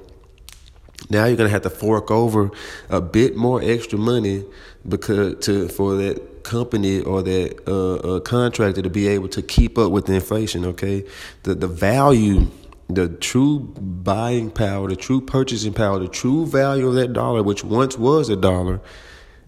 now 1.10 1.26
you're 1.26 1.36
gonna 1.36 1.48
have 1.50 1.62
to 1.62 1.70
fork 1.70 2.10
over 2.10 2.50
a 2.88 3.00
bit 3.00 3.36
more 3.36 3.60
extra 3.62 3.98
money 3.98 4.44
because 4.88 5.44
to 5.44 5.68
for 5.68 5.96
that 5.96 6.44
company 6.44 7.00
or 7.00 7.22
that 7.22 7.58
uh, 7.66 8.16
uh, 8.16 8.20
contractor 8.20 8.82
to 8.82 8.90
be 8.90 9.08
able 9.08 9.28
to 9.28 9.42
keep 9.42 9.76
up 9.78 9.90
with 9.90 10.06
the 10.06 10.14
inflation. 10.14 10.64
Okay, 10.64 11.04
the 11.42 11.54
the 11.54 11.66
value, 11.66 12.46
the 12.88 13.08
true 13.08 13.60
buying 13.60 14.50
power, 14.50 14.88
the 14.88 14.96
true 14.96 15.20
purchasing 15.20 15.72
power, 15.72 15.98
the 15.98 16.08
true 16.08 16.46
value 16.46 16.86
of 16.88 16.94
that 16.94 17.12
dollar, 17.12 17.42
which 17.42 17.64
once 17.64 17.98
was 17.98 18.28
a 18.28 18.36
dollar, 18.36 18.80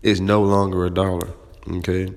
is 0.03 0.21
no 0.21 0.43
longer 0.43 0.85
a 0.85 0.91
dollar. 0.91 1.29
Okay, 1.71 2.13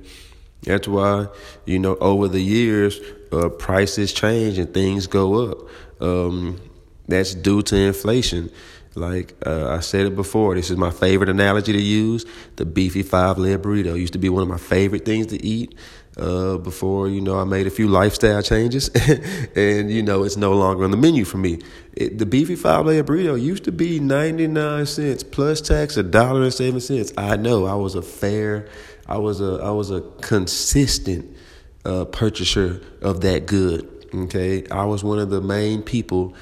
that's 0.63 0.87
why 0.87 1.27
you 1.65 1.79
know 1.79 1.95
over 1.95 2.27
the 2.27 2.41
years 2.41 2.99
uh, 3.31 3.49
prices 3.49 4.11
change 4.11 4.57
and 4.57 4.73
things 4.73 5.07
go 5.07 5.51
up. 5.51 5.57
Um, 6.01 6.59
that's 7.07 7.33
due 7.33 7.61
to 7.63 7.75
inflation. 7.75 8.51
Like 8.95 9.35
uh, 9.45 9.69
I 9.69 9.81
said 9.81 10.07
it 10.07 10.15
before, 10.15 10.55
this 10.55 10.69
is 10.69 10.77
my 10.77 10.89
favorite 10.89 11.29
analogy 11.29 11.73
to 11.73 11.81
use. 11.81 12.25
The 12.55 12.65
beefy 12.65 13.03
five 13.03 13.37
layer 13.37 13.59
burrito 13.59 13.97
used 13.97 14.13
to 14.13 14.19
be 14.19 14.29
one 14.29 14.41
of 14.41 14.49
my 14.49 14.57
favorite 14.57 15.05
things 15.05 15.27
to 15.27 15.43
eat. 15.45 15.75
Uh, 16.17 16.57
before 16.57 17.07
you 17.07 17.21
know, 17.21 17.39
I 17.39 17.45
made 17.45 17.65
a 17.65 17.69
few 17.69 17.87
lifestyle 17.87 18.41
changes, 18.41 18.89
and 19.55 19.91
you 19.91 20.03
know, 20.03 20.23
it's 20.23 20.35
no 20.35 20.53
longer 20.53 20.83
on 20.83 20.91
the 20.91 20.97
menu 20.97 21.23
for 21.23 21.37
me. 21.37 21.59
It, 21.93 22.17
the 22.17 22.25
beefy 22.25 22.55
five 22.55 22.85
layer 22.85 23.03
burrito 23.03 23.41
used 23.41 23.63
to 23.65 23.71
be 23.71 23.99
ninety 23.99 24.47
nine 24.47 24.85
cents 24.85 25.23
plus 25.23 25.61
tax, 25.61 25.95
a 25.95 26.03
dollar 26.03 26.43
and 26.43 26.53
seven 26.53 26.81
cents. 26.81 27.13
I 27.17 27.37
know 27.37 27.65
I 27.65 27.75
was 27.75 27.95
a 27.95 28.01
fair, 28.01 28.67
I 29.07 29.17
was 29.17 29.39
a 29.39 29.61
I 29.63 29.69
was 29.71 29.91
a 29.91 30.01
consistent 30.21 31.37
uh, 31.85 32.05
purchaser 32.05 32.81
of 33.01 33.21
that 33.21 33.45
good. 33.45 33.87
Okay, 34.13 34.67
I 34.69 34.85
was 34.85 35.03
one 35.03 35.19
of 35.19 35.29
the 35.29 35.39
main 35.39 35.83
people 35.83 36.33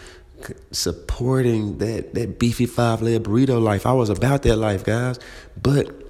supporting 0.72 1.78
that 1.80 2.14
that 2.14 2.40
beefy 2.40 2.66
five 2.66 3.02
layer 3.02 3.20
burrito 3.20 3.62
life. 3.62 3.86
I 3.86 3.94
was 3.94 4.10
about 4.10 4.44
that 4.44 4.56
life, 4.58 4.84
guys. 4.84 5.20
But 5.62 6.04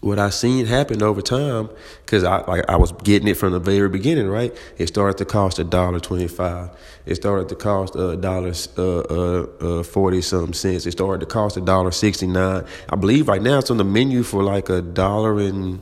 what 0.00 0.18
I 0.18 0.30
seen 0.30 0.64
happen 0.64 1.02
over 1.02 1.20
time, 1.20 1.68
because 2.04 2.24
I 2.24 2.42
like 2.46 2.64
I 2.68 2.76
was 2.76 2.92
getting 2.92 3.28
it 3.28 3.34
from 3.34 3.52
the 3.52 3.58
very 3.58 3.88
beginning, 3.88 4.28
right? 4.28 4.56
It 4.78 4.86
started 4.86 5.18
to 5.18 5.24
cost 5.24 5.58
a 5.58 5.64
dollar 5.64 6.00
twenty 6.00 6.28
five. 6.28 6.70
It 7.04 7.16
started 7.16 7.48
to 7.50 7.54
cost 7.54 7.96
a 7.96 8.16
dollar 8.16 8.52
uh, 8.78 8.82
uh, 8.82 9.46
uh, 9.60 9.82
forty 9.82 10.22
something 10.22 10.54
cents. 10.54 10.86
It 10.86 10.92
started 10.92 11.20
to 11.20 11.26
cost 11.26 11.56
a 11.56 11.60
dollar 11.60 11.90
sixty 11.90 12.26
nine. 12.26 12.64
I 12.88 12.96
believe 12.96 13.28
right 13.28 13.42
now 13.42 13.58
it's 13.58 13.70
on 13.70 13.76
the 13.76 13.84
menu 13.84 14.22
for 14.22 14.42
like 14.42 14.68
a 14.70 14.80
dollar 14.80 15.38
and 15.38 15.80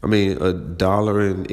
I 0.00 0.06
mean, 0.06 0.40
a 0.40 0.52
dollar 0.52 1.20
and 1.20 1.50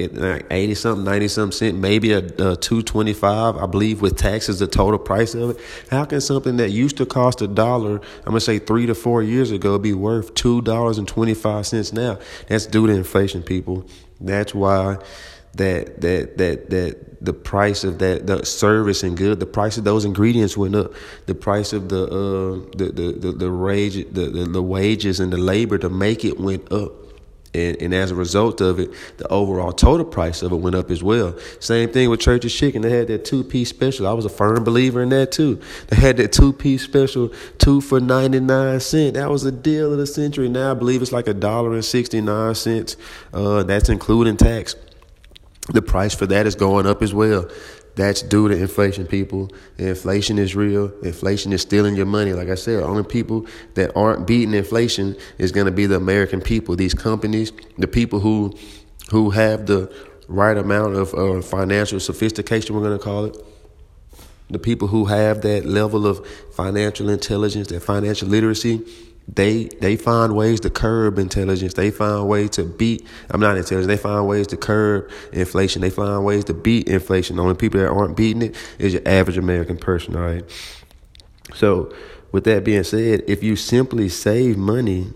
eighty 0.51 0.75
something, 0.75 1.03
ninety 1.03 1.27
something 1.27 1.51
cent, 1.51 1.77
maybe 1.79 2.11
a, 2.11 2.19
a 2.37 2.55
two 2.55 2.83
twenty 2.83 3.13
five. 3.13 3.57
I 3.57 3.65
believe 3.65 4.03
with 4.03 4.17
taxes, 4.17 4.59
the 4.59 4.67
total 4.67 4.99
price 4.99 5.33
of 5.33 5.51
it. 5.51 5.57
How 5.89 6.05
can 6.05 6.21
something 6.21 6.57
that 6.57 6.69
used 6.69 6.97
to 6.97 7.07
cost 7.07 7.41
a 7.41 7.47
dollar, 7.47 7.95
I'm 8.19 8.25
gonna 8.25 8.39
say 8.39 8.59
three 8.59 8.85
to 8.85 8.93
four 8.93 9.23
years 9.23 9.49
ago, 9.49 9.79
be 9.79 9.93
worth 9.93 10.35
two 10.35 10.61
dollars 10.61 10.99
and 10.99 11.07
twenty 11.07 11.33
five 11.33 11.65
cents 11.65 11.91
now? 11.91 12.19
That's 12.47 12.67
due 12.67 12.85
to 12.85 12.93
inflation, 12.93 13.41
people. 13.41 13.83
That's 14.21 14.53
why 14.53 14.99
that 15.55 16.01
that 16.01 16.37
that 16.37 16.69
that 16.69 17.25
the 17.25 17.33
price 17.33 17.83
of 17.83 17.97
that 17.97 18.27
the 18.27 18.45
service 18.45 19.01
and 19.01 19.17
good, 19.17 19.39
the 19.39 19.47
price 19.47 19.79
of 19.79 19.85
those 19.85 20.05
ingredients 20.05 20.55
went 20.55 20.75
up. 20.75 20.93
The 21.25 21.33
price 21.33 21.73
of 21.73 21.89
the 21.89 22.03
uh 22.03 22.77
the 22.77 22.91
the 22.91 23.11
the, 23.13 23.31
the 23.31 23.51
wage 23.51 23.95
the, 24.11 24.29
the 24.29 24.45
the 24.45 24.61
wages 24.61 25.19
and 25.19 25.33
the 25.33 25.37
labor 25.37 25.79
to 25.79 25.89
make 25.89 26.23
it 26.23 26.39
went 26.39 26.71
up. 26.71 26.91
And, 27.55 27.81
and 27.81 27.93
as 27.93 28.11
a 28.11 28.15
result 28.15 28.59
of 28.59 28.79
it, 28.79 28.91
the 29.15 29.27
overall 29.29 29.71
total 29.71 30.05
price 30.05 30.41
of 30.41 30.51
it 30.51 30.57
went 30.57 30.75
up 30.75 30.91
as 30.91 31.01
well. 31.01 31.37
Same 31.61 31.89
thing 31.89 32.09
with 32.09 32.19
Church's 32.19 32.53
Chicken. 32.53 32.81
They 32.81 32.89
had 32.89 33.07
that 33.07 33.23
two 33.23 33.45
piece 33.45 33.69
special. 33.69 34.07
I 34.07 34.11
was 34.11 34.25
a 34.25 34.29
firm 34.29 34.65
believer 34.65 35.01
in 35.01 35.09
that 35.09 35.31
too. 35.31 35.61
They 35.87 35.95
had 35.95 36.17
that 36.17 36.33
two 36.33 36.51
piece 36.51 36.83
special, 36.83 37.31
two 37.57 37.79
for 37.79 38.01
99 38.01 38.81
cents. 38.81 39.17
That 39.17 39.29
was 39.29 39.45
a 39.45 39.53
deal 39.53 39.93
of 39.93 39.97
the 39.97 40.05
century. 40.05 40.49
Now 40.49 40.71
I 40.71 40.73
believe 40.73 41.01
it's 41.01 41.13
like 41.13 41.27
a 41.27 41.33
dollar 41.33 41.73
and 41.73 41.85
69 41.85 42.55
cents. 42.55 42.97
Uh, 43.33 43.63
that's 43.63 43.87
including 43.87 44.35
tax. 44.35 44.75
The 45.69 45.81
price 45.81 46.13
for 46.13 46.25
that 46.27 46.45
is 46.45 46.55
going 46.55 46.85
up 46.85 47.01
as 47.01 47.13
well. 47.13 47.49
That's 47.95 48.21
due 48.21 48.49
to 48.49 48.55
inflation, 48.55 49.07
people. 49.07 49.49
Inflation 49.77 50.37
is 50.37 50.55
real. 50.55 50.91
Inflation 51.01 51.53
is 51.53 51.61
stealing 51.61 51.95
your 51.95 52.05
money. 52.05 52.33
Like 52.33 52.49
I 52.49 52.55
said, 52.55 52.83
only 52.83 53.03
people 53.03 53.47
that 53.75 53.95
aren't 53.95 54.27
beating 54.27 54.53
inflation 54.53 55.15
is 55.37 55.51
going 55.51 55.65
to 55.65 55.71
be 55.71 55.85
the 55.85 55.95
American 55.95 56.41
people. 56.41 56.75
These 56.75 56.93
companies, 56.93 57.53
the 57.77 57.87
people 57.87 58.19
who 58.19 58.53
who 59.11 59.29
have 59.29 59.67
the 59.67 59.93
right 60.27 60.57
amount 60.57 60.95
of 60.95 61.13
uh, 61.13 61.41
financial 61.41 61.99
sophistication, 61.99 62.75
we're 62.75 62.81
going 62.81 62.97
to 62.97 63.03
call 63.03 63.25
it. 63.25 63.37
The 64.49 64.59
people 64.59 64.87
who 64.87 65.05
have 65.05 65.41
that 65.41 65.65
level 65.65 66.05
of 66.05 66.25
financial 66.53 67.09
intelligence, 67.09 67.67
that 67.69 67.81
financial 67.81 68.27
literacy, 68.27 68.81
they 69.27 69.65
they 69.81 69.95
find 69.95 70.35
ways 70.35 70.59
to 70.61 70.69
curb 70.69 71.17
intelligence. 71.17 71.73
They 71.73 71.89
find 71.89 72.27
ways 72.27 72.51
to 72.51 72.63
beat. 72.63 73.07
I'm 73.31 73.41
not 73.41 73.57
intelligent. 73.57 73.87
They 73.87 73.97
find 73.97 74.27
ways 74.27 74.47
to 74.47 74.57
curb 74.57 75.09
inflation. 75.33 75.81
They 75.81 75.89
find 75.89 76.23
ways 76.23 76.45
to 76.45 76.53
beat 76.53 76.87
inflation. 76.87 77.37
The 77.37 77.41
only 77.41 77.55
people 77.55 77.79
that 77.79 77.89
aren't 77.89 78.15
beating 78.15 78.43
it 78.43 78.55
is 78.77 78.93
your 78.93 79.01
average 79.05 79.37
American 79.37 79.77
person. 79.77 80.15
All 80.15 80.21
right. 80.21 80.43
So, 81.55 81.93
with 82.31 82.43
that 82.43 82.63
being 82.63 82.83
said, 82.83 83.23
if 83.27 83.43
you 83.43 83.55
simply 83.55 84.09
save 84.09 84.57
money, 84.57 85.11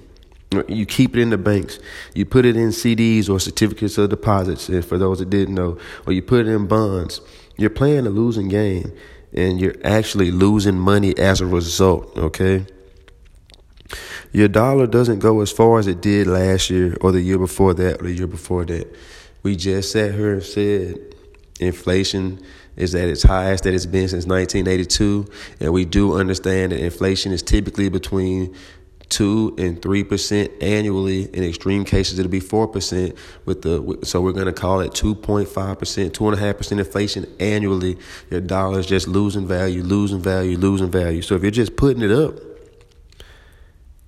you 0.67 0.87
keep 0.87 1.15
it 1.15 1.21
in 1.21 1.29
the 1.29 1.37
banks. 1.37 1.77
You 2.15 2.25
put 2.25 2.45
it 2.45 2.55
in 2.55 2.69
CDs 2.69 3.29
or 3.29 3.39
certificates 3.39 3.97
of 3.99 4.09
deposits. 4.09 4.67
For 4.85 4.97
those 4.97 5.19
that 5.19 5.29
didn't 5.29 5.53
know, 5.53 5.77
or 6.07 6.13
you 6.13 6.23
put 6.23 6.47
it 6.47 6.49
in 6.49 6.65
bonds. 6.65 7.21
You're 7.57 7.69
playing 7.69 8.07
a 8.07 8.09
losing 8.09 8.47
game, 8.47 8.91
and 9.33 9.59
you're 9.59 9.75
actually 9.83 10.31
losing 10.31 10.79
money 10.79 11.15
as 11.17 11.41
a 11.41 11.45
result. 11.45 12.17
Okay. 12.17 12.65
Your 14.31 14.47
dollar 14.47 14.87
doesn't 14.87 15.19
go 15.19 15.41
as 15.41 15.51
far 15.51 15.79
as 15.79 15.87
it 15.87 16.01
did 16.01 16.27
last 16.27 16.69
year 16.69 16.95
or 17.01 17.11
the 17.11 17.21
year 17.21 17.37
before 17.37 17.73
that 17.75 18.01
or 18.01 18.03
the 18.03 18.13
year 18.13 18.27
before 18.27 18.65
that. 18.65 18.95
We 19.41 19.55
just 19.55 19.91
sat 19.91 20.13
here 20.13 20.33
and 20.33 20.43
said 20.43 20.97
inflation 21.59 22.39
is 22.75 22.95
at 22.95 23.09
its 23.09 23.23
highest 23.23 23.63
that 23.65 23.73
it's 23.73 23.85
been 23.85 24.07
since 24.07 24.25
1982, 24.25 25.25
and 25.59 25.73
we 25.73 25.85
do 25.85 26.17
understand 26.17 26.71
that 26.71 26.79
inflation 26.79 27.31
is 27.31 27.41
typically 27.41 27.89
between 27.89 28.55
two 29.09 29.55
and 29.57 29.81
three 29.81 30.03
percent 30.03 30.51
annually. 30.61 31.23
In 31.35 31.43
extreme 31.43 31.83
cases, 31.83 32.19
it'll 32.19 32.31
be 32.31 32.39
four 32.39 32.67
percent. 32.67 33.15
With 33.45 33.63
the 33.63 33.99
so 34.03 34.21
we're 34.21 34.33
going 34.33 34.45
to 34.45 34.53
call 34.53 34.79
it 34.81 34.93
two 34.93 35.15
point 35.15 35.49
five 35.49 35.79
percent, 35.79 36.13
two 36.13 36.27
and 36.27 36.37
a 36.37 36.39
half 36.39 36.57
percent 36.57 36.79
inflation 36.79 37.25
annually. 37.39 37.97
Your 38.29 38.41
dollar 38.41 38.79
is 38.79 38.85
just 38.85 39.07
losing 39.07 39.47
value, 39.47 39.83
losing 39.83 40.21
value, 40.21 40.57
losing 40.57 40.91
value. 40.91 41.21
So 41.21 41.35
if 41.35 41.41
you're 41.41 41.51
just 41.51 41.75
putting 41.75 42.03
it 42.03 42.11
up 42.11 42.48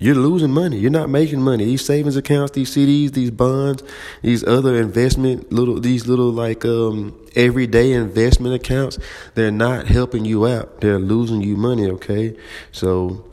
you're 0.01 0.15
losing 0.15 0.51
money. 0.51 0.79
You're 0.79 0.89
not 0.89 1.11
making 1.11 1.43
money. 1.43 1.63
These 1.63 1.85
savings 1.85 2.15
accounts, 2.15 2.53
these 2.53 2.75
CDs, 2.75 3.11
these 3.11 3.29
bonds, 3.29 3.83
these 4.23 4.43
other 4.43 4.81
investment 4.81 5.51
little 5.51 5.79
these 5.79 6.07
little 6.07 6.31
like 6.31 6.65
um 6.65 7.15
everyday 7.35 7.91
investment 7.93 8.55
accounts, 8.55 8.97
they're 9.35 9.51
not 9.51 9.85
helping 9.85 10.25
you 10.25 10.47
out. 10.47 10.81
They're 10.81 10.97
losing 10.97 11.41
you 11.41 11.55
money, 11.55 11.87
okay? 11.91 12.35
So 12.71 13.29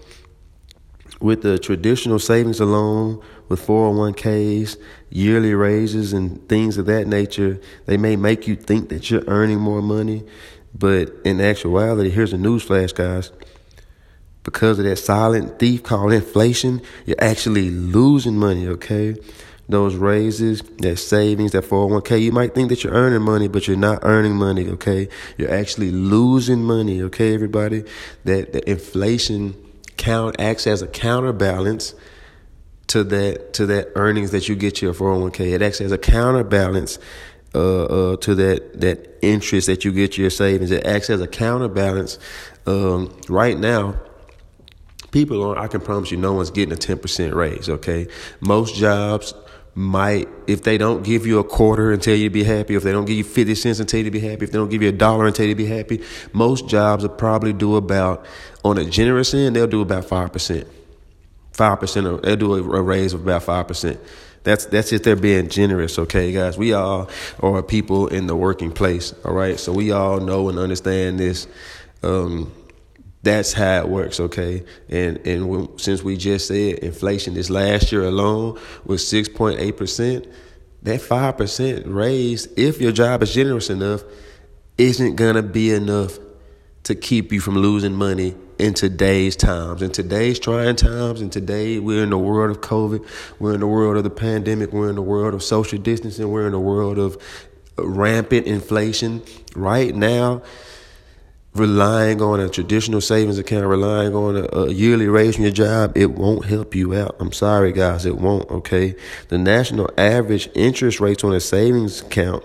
with 1.20 1.40
the 1.40 1.58
traditional 1.58 2.18
savings 2.18 2.60
alone, 2.60 3.22
with 3.48 3.66
401ks, 3.66 4.76
yearly 5.08 5.54
raises 5.54 6.12
and 6.12 6.46
things 6.50 6.76
of 6.76 6.84
that 6.84 7.06
nature, 7.06 7.58
they 7.86 7.96
may 7.96 8.14
make 8.14 8.46
you 8.46 8.56
think 8.56 8.90
that 8.90 9.10
you're 9.10 9.24
earning 9.26 9.58
more 9.58 9.80
money, 9.80 10.22
but 10.74 11.16
in 11.24 11.40
actuality, 11.40 12.10
here's 12.10 12.34
a 12.34 12.36
newsflash, 12.36 12.94
guys 12.94 13.32
because 14.48 14.78
of 14.78 14.86
that 14.86 14.96
silent 14.96 15.58
thief 15.58 15.82
called 15.82 16.10
inflation, 16.10 16.80
you're 17.04 17.22
actually 17.22 17.68
losing 17.68 18.34
money, 18.34 18.66
okay? 18.66 19.14
Those 19.68 19.94
raises, 19.94 20.62
that 20.78 20.96
savings, 20.96 21.52
that 21.52 21.64
401k, 21.64 22.22
you 22.22 22.32
might 22.32 22.54
think 22.54 22.70
that 22.70 22.82
you're 22.82 22.94
earning 22.94 23.20
money, 23.20 23.46
but 23.46 23.68
you're 23.68 23.76
not 23.76 23.98
earning 24.04 24.36
money, 24.36 24.66
okay? 24.70 25.10
You're 25.36 25.52
actually 25.52 25.90
losing 25.90 26.64
money, 26.64 27.02
okay, 27.02 27.34
everybody? 27.34 27.84
That, 28.24 28.54
that 28.54 28.64
inflation 28.64 29.54
count 29.98 30.36
acts 30.38 30.66
as 30.66 30.80
a 30.80 30.86
counterbalance 30.86 31.94
to 32.86 33.04
that 33.04 33.52
to 33.52 33.66
that 33.66 33.92
earnings 33.96 34.30
that 34.30 34.48
you 34.48 34.56
get 34.56 34.80
your 34.80 34.94
401k. 34.94 35.52
It 35.52 35.60
acts 35.60 35.82
as 35.82 35.92
a 35.92 35.98
counterbalance 35.98 36.98
uh, 37.54 37.84
uh, 37.84 38.16
to 38.16 38.34
that 38.36 38.80
that 38.80 39.18
interest 39.20 39.66
that 39.66 39.84
you 39.84 39.92
get 39.92 40.16
your 40.16 40.30
savings. 40.30 40.70
It 40.70 40.86
acts 40.86 41.10
as 41.10 41.20
a 41.20 41.28
counterbalance. 41.28 42.18
Um, 42.66 43.14
right 43.28 43.58
now, 43.58 43.98
people 45.10 45.42
are, 45.42 45.58
I 45.58 45.68
can 45.68 45.80
promise 45.80 46.10
you, 46.10 46.16
no 46.16 46.32
one's 46.34 46.50
getting 46.50 46.72
a 46.72 46.76
10% 46.76 47.34
raise, 47.34 47.68
okay? 47.68 48.08
Most 48.40 48.74
jobs 48.74 49.34
might, 49.74 50.28
if 50.46 50.62
they 50.64 50.76
don't 50.76 51.04
give 51.04 51.26
you 51.26 51.38
a 51.38 51.44
quarter 51.44 51.92
and 51.92 52.02
tell 52.02 52.14
you 52.14 52.28
to 52.28 52.32
be 52.32 52.44
happy, 52.44 52.74
if 52.74 52.82
they 52.82 52.92
don't 52.92 53.04
give 53.04 53.16
you 53.16 53.24
50 53.24 53.54
cents 53.54 53.78
and 53.78 53.88
tell 53.88 53.98
you 53.98 54.04
to 54.04 54.10
be 54.10 54.20
happy, 54.20 54.44
if 54.44 54.52
they 54.52 54.58
don't 54.58 54.70
give 54.70 54.82
you 54.82 54.88
a 54.88 54.92
dollar 54.92 55.26
and 55.26 55.34
tell 55.34 55.46
you 55.46 55.54
to 55.54 55.56
be 55.56 55.66
happy, 55.66 56.02
most 56.32 56.68
jobs 56.68 57.02
will 57.02 57.10
probably 57.10 57.52
do 57.52 57.76
about, 57.76 58.26
on 58.64 58.76
a 58.78 58.84
generous 58.84 59.32
end, 59.34 59.54
they'll 59.56 59.66
do 59.66 59.80
about 59.80 60.04
5%. 60.04 60.66
5%, 61.52 62.12
or 62.12 62.20
they'll 62.20 62.36
do 62.36 62.54
a, 62.54 62.82
raise 62.82 63.14
of 63.14 63.22
about 63.22 63.42
5%. 63.42 63.98
That's 64.44 64.66
that's 64.66 64.92
if 64.92 65.02
they're 65.02 65.16
being 65.16 65.48
generous, 65.48 65.98
okay, 65.98 66.32
guys. 66.32 66.56
We 66.56 66.72
all 66.72 67.10
are 67.40 67.62
people 67.62 68.06
in 68.06 68.28
the 68.28 68.36
working 68.36 68.72
place, 68.72 69.12
all 69.24 69.34
right. 69.34 69.58
So 69.58 69.72
we 69.72 69.90
all 69.90 70.20
know 70.20 70.48
and 70.48 70.58
understand 70.58 71.18
this. 71.18 71.46
Um, 72.02 72.50
that's 73.22 73.52
how 73.52 73.80
it 73.80 73.88
works, 73.88 74.20
okay? 74.20 74.64
And 74.88 75.18
and 75.26 75.48
when, 75.48 75.78
since 75.78 76.02
we 76.02 76.16
just 76.16 76.46
said 76.46 76.78
inflation 76.78 77.34
this 77.34 77.50
last 77.50 77.90
year 77.92 78.04
alone 78.04 78.58
was 78.84 79.04
6.8%, 79.04 80.32
that 80.82 81.00
5% 81.00 81.82
raise, 81.86 82.46
if 82.56 82.80
your 82.80 82.92
job 82.92 83.22
is 83.22 83.34
generous 83.34 83.70
enough, 83.70 84.02
isn't 84.76 85.16
to 85.16 85.42
be 85.42 85.72
enough 85.72 86.18
to 86.84 86.94
keep 86.94 87.32
you 87.32 87.40
from 87.40 87.56
losing 87.56 87.94
money 87.94 88.34
in 88.58 88.74
today's 88.74 89.36
times. 89.36 89.82
In 89.82 89.90
today's 89.90 90.38
trying 90.38 90.76
times, 90.76 91.20
and 91.20 91.30
today 91.30 91.78
we're 91.78 92.02
in 92.02 92.10
the 92.10 92.18
world 92.18 92.50
of 92.50 92.60
COVID, 92.60 93.06
we're 93.38 93.54
in 93.54 93.60
the 93.60 93.66
world 93.66 93.96
of 93.96 94.04
the 94.04 94.10
pandemic, 94.10 94.72
we're 94.72 94.88
in 94.88 94.94
the 94.94 95.02
world 95.02 95.34
of 95.34 95.42
social 95.42 95.78
distancing, 95.78 96.30
we're 96.30 96.46
in 96.46 96.52
the 96.52 96.60
world 96.60 96.98
of 96.98 97.20
rampant 97.76 98.46
inflation. 98.46 99.22
Right 99.54 99.94
now, 99.94 100.42
relying 101.58 102.22
on 102.22 102.40
a 102.40 102.48
traditional 102.48 103.00
savings 103.00 103.38
account, 103.38 103.66
relying 103.66 104.14
on 104.14 104.36
a, 104.36 104.48
a, 104.56 104.72
yearly 104.72 105.06
raise 105.06 105.36
from 105.36 105.44
your 105.44 105.52
job, 105.52 105.96
it 105.96 106.12
won't 106.12 106.46
help 106.46 106.74
you 106.74 106.94
out. 106.94 107.16
I'm 107.20 107.32
sorry, 107.32 107.72
guys, 107.72 108.06
it 108.06 108.16
won't, 108.16 108.50
okay? 108.50 108.96
The 109.28 109.38
national 109.38 109.90
average 109.98 110.48
interest 110.54 111.00
rates 111.00 111.24
on 111.24 111.34
a 111.34 111.40
savings 111.40 112.02
account 112.02 112.44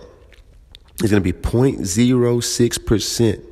is 1.02 1.10
going 1.10 1.22
to 1.22 1.32
be 1.32 1.32
0.06%, 1.32 3.44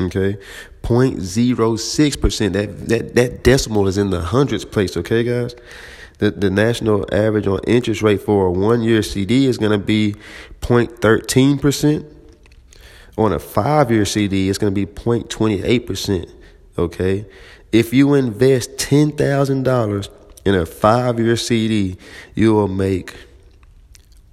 okay? 0.00 0.38
0.06%. 0.82 2.52
That, 2.52 2.88
that, 2.88 3.14
that 3.14 3.44
decimal 3.44 3.88
is 3.88 3.98
in 3.98 4.10
the 4.10 4.20
hundreds 4.20 4.64
place, 4.64 4.96
okay, 4.96 5.24
guys? 5.24 5.54
The, 6.18 6.30
the 6.30 6.50
national 6.50 7.06
average 7.12 7.46
on 7.46 7.60
interest 7.66 8.02
rate 8.02 8.20
for 8.20 8.46
a 8.46 8.52
one 8.52 8.82
year 8.82 9.02
CD 9.02 9.46
is 9.46 9.58
going 9.58 9.72
to 9.72 9.84
be 9.84 10.14
0.13%. 10.60 12.11
On 13.18 13.32
a 13.32 13.38
five 13.38 13.90
year 13.90 14.04
CD, 14.04 14.48
it's 14.48 14.58
going 14.58 14.74
to 14.74 14.86
be 14.86 14.90
0.28%. 14.90 16.30
Okay. 16.78 17.26
If 17.70 17.92
you 17.92 18.14
invest 18.14 18.76
$10,000 18.76 20.08
in 20.44 20.54
a 20.54 20.66
five 20.66 21.18
year 21.20 21.36
CD, 21.36 21.96
you 22.34 22.54
will 22.54 22.68
make 22.68 23.14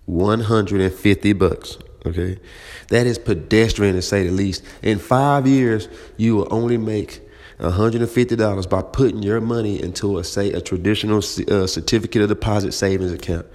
150 0.06 1.34
bucks. 1.34 1.78
Okay. 2.06 2.40
That 2.88 3.06
is 3.06 3.18
pedestrian 3.20 3.96
to 3.96 4.02
say 4.02 4.26
the 4.26 4.32
least. 4.32 4.64
In 4.82 5.00
five 5.00 5.46
years, 5.46 5.88
you 6.18 6.36
will 6.36 6.48
only 6.50 6.78
make 6.78 7.22
$150 7.60 8.70
by 8.70 8.82
putting 8.82 9.22
your 9.22 9.42
money 9.42 9.82
into 9.82 10.18
a 10.18 10.24
say 10.24 10.52
a 10.54 10.62
traditional 10.62 11.18
uh, 11.18 11.68
certificate 11.68 12.22
of 12.22 12.30
deposit 12.30 12.72
savings 12.72 13.12
account. 13.12 13.46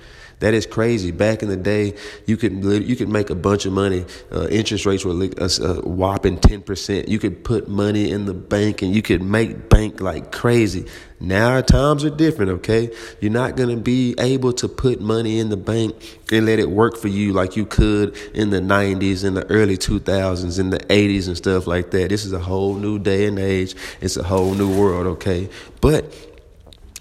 That 0.40 0.54
is 0.54 0.66
crazy. 0.66 1.10
Back 1.10 1.42
in 1.42 1.48
the 1.48 1.56
day, 1.56 1.94
you 2.26 2.36
could 2.36 2.64
you 2.64 2.96
could 2.96 3.08
make 3.08 3.30
a 3.30 3.34
bunch 3.34 3.66
of 3.66 3.72
money. 3.72 4.04
Uh, 4.32 4.46
interest 4.48 4.86
rates 4.86 5.04
were 5.04 5.12
a, 5.12 5.50
a 5.62 5.80
whopping 5.82 6.38
ten 6.38 6.62
percent. 6.62 7.08
You 7.08 7.18
could 7.18 7.44
put 7.44 7.68
money 7.68 8.10
in 8.10 8.26
the 8.26 8.34
bank 8.34 8.82
and 8.82 8.94
you 8.94 9.02
could 9.02 9.22
make 9.22 9.68
bank 9.68 10.00
like 10.00 10.32
crazy. 10.32 10.86
Now 11.20 11.60
times 11.60 12.04
are 12.04 12.10
different. 12.10 12.50
Okay, 12.52 12.90
you're 13.20 13.32
not 13.32 13.56
gonna 13.56 13.76
be 13.76 14.14
able 14.18 14.52
to 14.54 14.68
put 14.68 15.00
money 15.00 15.38
in 15.38 15.48
the 15.48 15.56
bank 15.56 16.18
and 16.30 16.44
let 16.44 16.58
it 16.58 16.70
work 16.70 16.96
for 16.96 17.08
you 17.08 17.32
like 17.32 17.56
you 17.56 17.64
could 17.64 18.16
in 18.34 18.50
the 18.50 18.60
'90s, 18.60 19.24
in 19.24 19.34
the 19.34 19.46
early 19.50 19.78
2000s, 19.78 20.58
in 20.58 20.70
the 20.70 20.80
'80s, 20.80 21.28
and 21.28 21.36
stuff 21.36 21.66
like 21.66 21.90
that. 21.92 22.10
This 22.10 22.24
is 22.24 22.32
a 22.32 22.38
whole 22.38 22.74
new 22.74 22.98
day 22.98 23.26
and 23.26 23.38
age. 23.38 23.74
It's 24.00 24.16
a 24.16 24.22
whole 24.22 24.54
new 24.54 24.78
world. 24.78 25.06
Okay, 25.06 25.48
but 25.80 26.12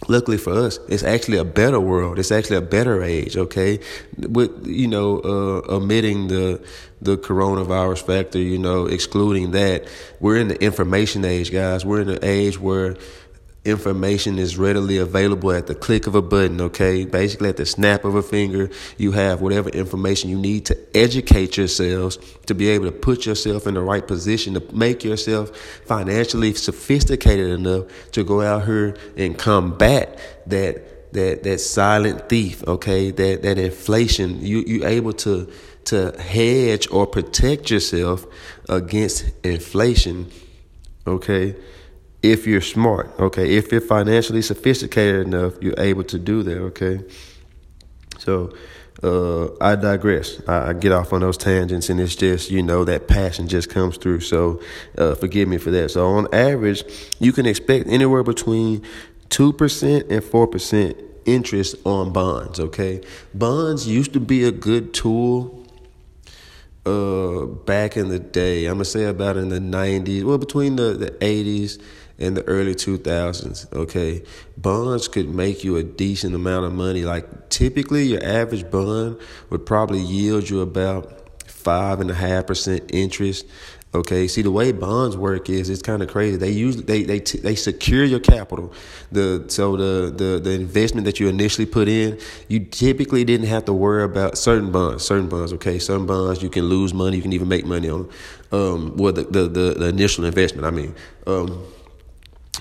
luckily 0.07 0.37
for 0.37 0.53
us, 0.53 0.79
it's 0.87 1.03
actually 1.03 1.37
a 1.37 1.45
better 1.45 1.79
world. 1.79 2.19
It's 2.19 2.31
actually 2.31 2.57
a 2.57 2.61
better 2.61 3.03
age. 3.03 3.37
Okay, 3.37 3.79
with 4.17 4.65
you 4.65 4.87
know, 4.87 5.19
uh, 5.19 5.73
omitting 5.73 6.27
the 6.27 6.61
the 7.01 7.17
coronavirus 7.17 8.03
factor, 8.03 8.39
you 8.39 8.57
know, 8.57 8.85
excluding 8.85 9.51
that, 9.51 9.85
we're 10.19 10.37
in 10.37 10.47
the 10.47 10.63
information 10.63 11.25
age, 11.25 11.51
guys. 11.51 11.85
We're 11.85 12.01
in 12.01 12.07
the 12.07 12.25
age 12.25 12.59
where 12.59 12.95
information 13.65 14.37
is 14.39 14.57
readily 14.57 14.97
available 14.97 15.51
at 15.51 15.67
the 15.67 15.75
click 15.75 16.05
of 16.05 16.15
a 16.15 16.21
button, 16.21 16.59
okay? 16.59 17.05
Basically, 17.05 17.47
at 17.47 17.57
the 17.57 17.65
snap 17.65 18.03
of 18.03 18.15
a 18.15 18.21
finger, 18.21 18.69
you 18.97 19.13
have 19.13 19.39
whatever 19.39 19.69
information 19.69 20.29
you 20.29 20.37
need 20.37 20.65
to 20.65 20.77
educate 20.93 21.55
yourselves 21.55 22.17
to 22.45 22.53
be 22.53 22.67
able 22.69 22.85
to 22.85 22.91
put 22.91 23.25
yourself 23.25 23.65
in 23.65 23.75
the 23.75 23.81
right 23.81 24.05
position 24.05 24.53
to 24.55 24.75
make 24.75 25.03
yourself 25.03 25.55
financially 25.85 26.53
sophisticated 26.53 27.51
enough 27.51 27.85
to 28.11 28.23
go 28.23 28.41
out 28.41 28.65
here 28.65 28.97
and 29.15 29.37
combat 29.37 30.19
that 30.47 31.13
that 31.13 31.43
that 31.43 31.59
silent 31.59 32.27
thief, 32.27 32.63
okay? 32.67 33.11
That 33.11 33.43
that 33.43 33.57
inflation. 33.57 34.41
You 34.41 34.63
you 34.67 34.85
able 34.85 35.13
to 35.13 35.49
to 35.85 36.11
hedge 36.19 36.87
or 36.91 37.05
protect 37.07 37.69
yourself 37.69 38.25
against 38.67 39.25
inflation, 39.43 40.31
okay? 41.05 41.55
If 42.23 42.47
you're 42.47 42.61
smart, 42.61 43.13
okay? 43.19 43.57
If 43.57 43.71
you're 43.71 43.81
financially 43.81 44.41
sophisticated 44.41 45.27
enough, 45.27 45.61
you're 45.61 45.77
able 45.77 46.05
to 46.05 46.17
do 46.17 46.41
that, 46.43 46.57
okay? 46.57 47.01
So 48.17 48.55
uh, 49.03 49.49
I 49.59 49.75
digress. 49.75 50.41
I, 50.47 50.69
I, 50.69 50.73
get 50.73 50.93
off 50.93 51.11
on 51.11 51.19
those 51.19 51.37
tangents, 51.37 51.89
and 51.89 51.99
it's 51.99 52.15
just, 52.15 52.49
you 52.49 52.63
know, 52.63 52.85
that 52.85 53.09
passion 53.09 53.49
just 53.49 53.69
comes 53.69 53.97
through. 53.97 54.21
So 54.21 54.61
uh, 54.97 55.15
forgive 55.15 55.49
me 55.49 55.57
for 55.57 55.69
that. 55.71 55.91
So 55.91 56.07
on 56.07 56.33
average, 56.33 56.85
you 57.19 57.33
can 57.33 57.45
expect 57.45 57.89
anywhere 57.89 58.23
between 58.23 58.83
2% 59.27 60.09
and 60.09 60.21
4% 60.21 61.03
interest 61.25 61.75
on 61.85 62.13
bonds, 62.13 62.59
okay? 62.61 63.01
Bonds 63.33 63.85
used 63.85 64.13
to 64.13 64.21
be 64.21 64.45
a 64.45 64.51
good 64.51 64.93
tool 64.93 65.59
uh 66.85 67.45
back 67.45 67.95
in 67.95 68.09
the 68.09 68.19
day 68.19 68.65
i'm 68.65 68.73
gonna 68.73 68.83
say 68.83 69.05
about 69.05 69.37
in 69.37 69.47
the 69.47 69.57
90s 69.57 70.21
well 70.25 70.37
between 70.37 70.75
the, 70.75 70.91
the 70.93 71.11
80s 71.11 71.81
in 72.17 72.33
the 72.35 72.43
early 72.43 72.75
2000s. 72.75 73.71
Okay, 73.73 74.23
bonds 74.57 75.07
could 75.07 75.29
make 75.29 75.63
you 75.63 75.77
a 75.77 75.83
decent 75.83 76.35
amount 76.35 76.65
of 76.65 76.73
money. 76.73 77.03
Like 77.03 77.49
typically, 77.49 78.03
your 78.03 78.23
average 78.23 78.69
bond 78.69 79.19
would 79.49 79.65
probably 79.65 79.99
yield 79.99 80.49
you 80.49 80.61
about 80.61 81.23
five 81.47 81.99
and 81.99 82.11
a 82.11 82.13
half 82.13 82.47
percent 82.47 82.89
interest. 82.93 83.45
Okay, 83.95 84.27
see 84.27 84.41
the 84.41 84.49
way 84.49 84.71
bonds 84.71 85.15
work 85.15 85.51
is 85.51 85.69
it's 85.69 85.83
kind 85.83 86.01
of 86.01 86.09
crazy. 86.09 86.35
They 86.35 86.49
usually 86.49 86.83
they 86.83 87.03
they 87.03 87.19
they 87.19 87.53
secure 87.53 88.03
your 88.03 88.19
capital. 88.19 88.73
The 89.11 89.45
so 89.49 89.77
the 89.77 90.09
the 90.09 90.39
the 90.39 90.49
investment 90.51 91.05
that 91.05 91.19
you 91.19 91.27
initially 91.27 91.67
put 91.67 91.87
in, 91.87 92.19
you 92.47 92.59
typically 92.61 93.23
didn't 93.23 93.45
have 93.47 93.65
to 93.65 93.73
worry 93.73 94.03
about 94.03 94.35
certain 94.35 94.71
bonds. 94.71 95.05
Certain 95.05 95.29
bonds, 95.29 95.53
okay, 95.53 95.77
certain 95.77 96.07
bonds 96.07 96.41
you 96.41 96.49
can 96.49 96.65
lose 96.65 96.91
money, 96.91 97.17
you 97.17 97.21
can 97.21 97.33
even 97.33 97.47
make 97.47 97.65
money 97.65 97.87
on. 97.87 98.09
Um, 98.51 98.97
well, 98.97 99.13
the 99.13 99.25
the 99.25 99.47
the, 99.47 99.75
the 99.77 99.85
initial 99.89 100.25
investment, 100.25 100.65
I 100.65 100.71
mean, 100.71 100.95
um 101.27 101.63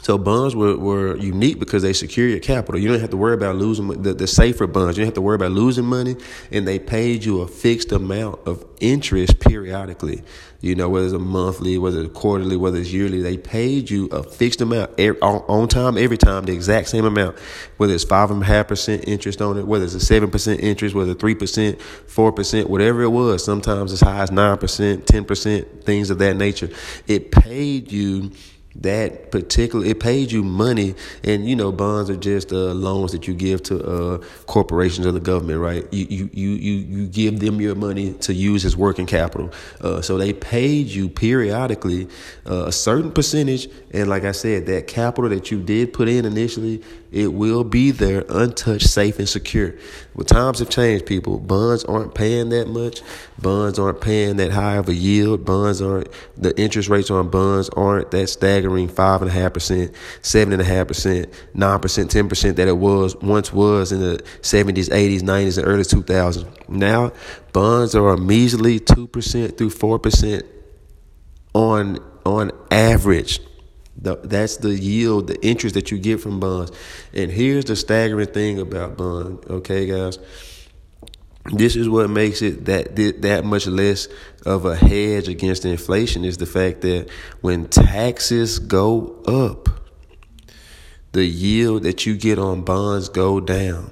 So 0.00 0.18
bonds 0.18 0.56
were, 0.56 0.76
were 0.76 1.16
unique 1.16 1.60
because 1.60 1.82
they 1.82 1.92
secure 1.92 2.26
your 2.26 2.40
capital. 2.40 2.80
You 2.80 2.88
don't 2.88 3.00
have 3.00 3.10
to 3.10 3.16
worry 3.16 3.34
about 3.34 3.56
losing 3.56 3.86
the, 4.02 4.14
the 4.14 4.26
safer 4.26 4.66
bonds. 4.66 4.96
You 4.96 5.02
don't 5.02 5.08
have 5.08 5.14
to 5.14 5.20
worry 5.22 5.36
about 5.36 5.52
losing 5.52 5.84
money, 5.84 6.16
and 6.50 6.66
they 6.66 6.80
paid 6.80 7.24
you 7.24 7.40
a 7.42 7.46
fixed 7.46 7.92
amount 7.92 8.40
of 8.46 8.64
interest 8.80 9.38
periodically. 9.38 10.24
You 10.60 10.74
know, 10.74 10.88
whether 10.88 11.04
it's 11.04 11.14
a 11.14 11.20
monthly, 11.20 11.78
whether 11.78 12.02
it's 12.02 12.14
quarterly, 12.14 12.56
whether 12.56 12.78
it's 12.78 12.92
yearly, 12.92 13.20
they 13.20 13.36
paid 13.36 13.90
you 13.90 14.06
a 14.06 14.24
fixed 14.24 14.60
amount 14.60 14.90
every, 14.98 15.20
on, 15.20 15.44
on 15.48 15.68
time, 15.68 15.96
every 15.96 16.18
time, 16.18 16.44
the 16.44 16.52
exact 16.52 16.88
same 16.88 17.04
amount. 17.04 17.38
Whether 17.76 17.94
it's 17.94 18.04
five 18.04 18.30
and 18.32 18.42
a 18.42 18.46
half 18.46 18.68
percent 18.68 19.04
interest 19.06 19.40
on 19.40 19.56
it, 19.56 19.66
whether 19.66 19.84
it's 19.84 19.94
a 19.94 20.00
seven 20.00 20.30
percent 20.30 20.60
interest, 20.60 20.96
whether 20.96 21.14
three 21.14 21.34
percent, 21.34 21.80
four 21.80 22.32
percent, 22.32 22.68
whatever 22.68 23.02
it 23.02 23.10
was. 23.10 23.44
Sometimes 23.44 23.92
as 23.92 24.00
high 24.00 24.22
as 24.22 24.32
nine 24.32 24.56
percent, 24.58 25.06
ten 25.06 25.24
percent, 25.24 25.84
things 25.84 26.10
of 26.10 26.18
that 26.18 26.36
nature. 26.36 26.70
It 27.06 27.30
paid 27.30 27.92
you 27.92 28.32
that 28.76 29.30
particular 29.30 29.84
it 29.84 30.00
paid 30.00 30.32
you 30.32 30.42
money 30.42 30.94
and 31.24 31.48
you 31.48 31.54
know 31.54 31.70
bonds 31.70 32.08
are 32.08 32.16
just 32.16 32.52
uh, 32.52 32.72
loans 32.72 33.12
that 33.12 33.28
you 33.28 33.34
give 33.34 33.62
to 33.62 33.84
uh, 33.84 34.18
corporations 34.46 35.06
or 35.06 35.12
the 35.12 35.20
government 35.20 35.60
right? 35.60 35.86
You, 35.92 36.06
you 36.08 36.30
you 36.32 36.50
you 36.50 36.72
you 36.72 37.06
give 37.06 37.40
them 37.40 37.60
your 37.60 37.74
money 37.74 38.14
to 38.14 38.32
use 38.32 38.64
as 38.64 38.76
working 38.76 39.06
capital. 39.06 39.50
Uh, 39.80 40.00
so 40.00 40.18
they 40.18 40.32
paid 40.32 40.86
you 40.88 41.08
periodically 41.08 42.08
uh, 42.46 42.66
a 42.66 42.72
certain 42.72 43.12
percentage. 43.12 43.68
And 43.92 44.08
like 44.08 44.24
i 44.24 44.32
said 44.32 44.66
that 44.66 44.86
capital 44.86 45.30
that 45.30 45.50
you 45.50 45.62
did 45.62 45.92
put 45.92 46.08
in 46.08 46.24
initially 46.24 46.82
it 47.12 47.34
will 47.34 47.62
be 47.62 47.90
there 47.90 48.24
untouched, 48.30 48.88
safe, 48.88 49.18
and 49.18 49.28
secure. 49.28 49.74
But 50.16 50.28
times 50.28 50.60
have 50.60 50.70
changed, 50.70 51.04
people. 51.04 51.38
Bonds 51.38 51.84
aren't 51.84 52.14
paying 52.14 52.48
that 52.48 52.68
much. 52.68 53.02
Bonds 53.38 53.78
aren't 53.78 54.00
paying 54.00 54.36
that 54.36 54.50
high 54.50 54.76
of 54.76 54.88
a 54.88 54.94
yield. 54.94 55.44
Bonds 55.44 55.82
aren't, 55.82 56.08
the 56.38 56.58
interest 56.58 56.88
rates 56.88 57.10
on 57.10 57.28
bonds 57.28 57.68
aren't 57.70 58.10
that 58.12 58.28
staggering 58.28 58.88
5.5%, 58.88 59.94
7.5%, 60.22 61.34
9%, 61.54 61.54
10% 61.54 62.56
that 62.56 62.68
it 62.68 62.76
was 62.78 63.14
once 63.16 63.52
was 63.52 63.92
in 63.92 64.00
the 64.00 64.22
70s, 64.40 64.88
80s, 64.88 65.20
90s, 65.20 65.58
and 65.58 65.66
early 65.66 65.82
2000s. 65.82 66.68
Now, 66.70 67.12
bonds 67.52 67.94
are 67.94 68.08
a 68.08 68.16
measly 68.16 68.80
2% 68.80 69.58
through 69.58 69.70
4% 69.70 70.46
on 71.54 71.98
on 72.24 72.52
average. 72.70 73.40
The, 73.96 74.16
that's 74.16 74.56
the 74.56 74.74
yield, 74.74 75.28
the 75.28 75.40
interest 75.46 75.74
that 75.74 75.90
you 75.90 75.98
get 75.98 76.20
from 76.20 76.40
bonds. 76.40 76.72
And 77.12 77.30
here's 77.30 77.66
the 77.66 77.76
staggering 77.76 78.28
thing 78.28 78.58
about 78.58 78.96
bond, 78.96 79.44
okay, 79.48 79.86
guys. 79.86 80.18
This 81.52 81.74
is 81.74 81.88
what 81.88 82.08
makes 82.08 82.40
it 82.40 82.66
that 82.66 82.94
that 83.22 83.44
much 83.44 83.66
less 83.66 84.06
of 84.46 84.64
a 84.64 84.76
hedge 84.76 85.26
against 85.26 85.64
inflation 85.64 86.24
is 86.24 86.36
the 86.36 86.46
fact 86.46 86.82
that 86.82 87.10
when 87.40 87.66
taxes 87.66 88.60
go 88.60 89.20
up, 89.26 89.68
the 91.10 91.24
yield 91.24 91.82
that 91.82 92.06
you 92.06 92.16
get 92.16 92.38
on 92.38 92.62
bonds 92.62 93.08
go 93.08 93.40
down 93.40 93.90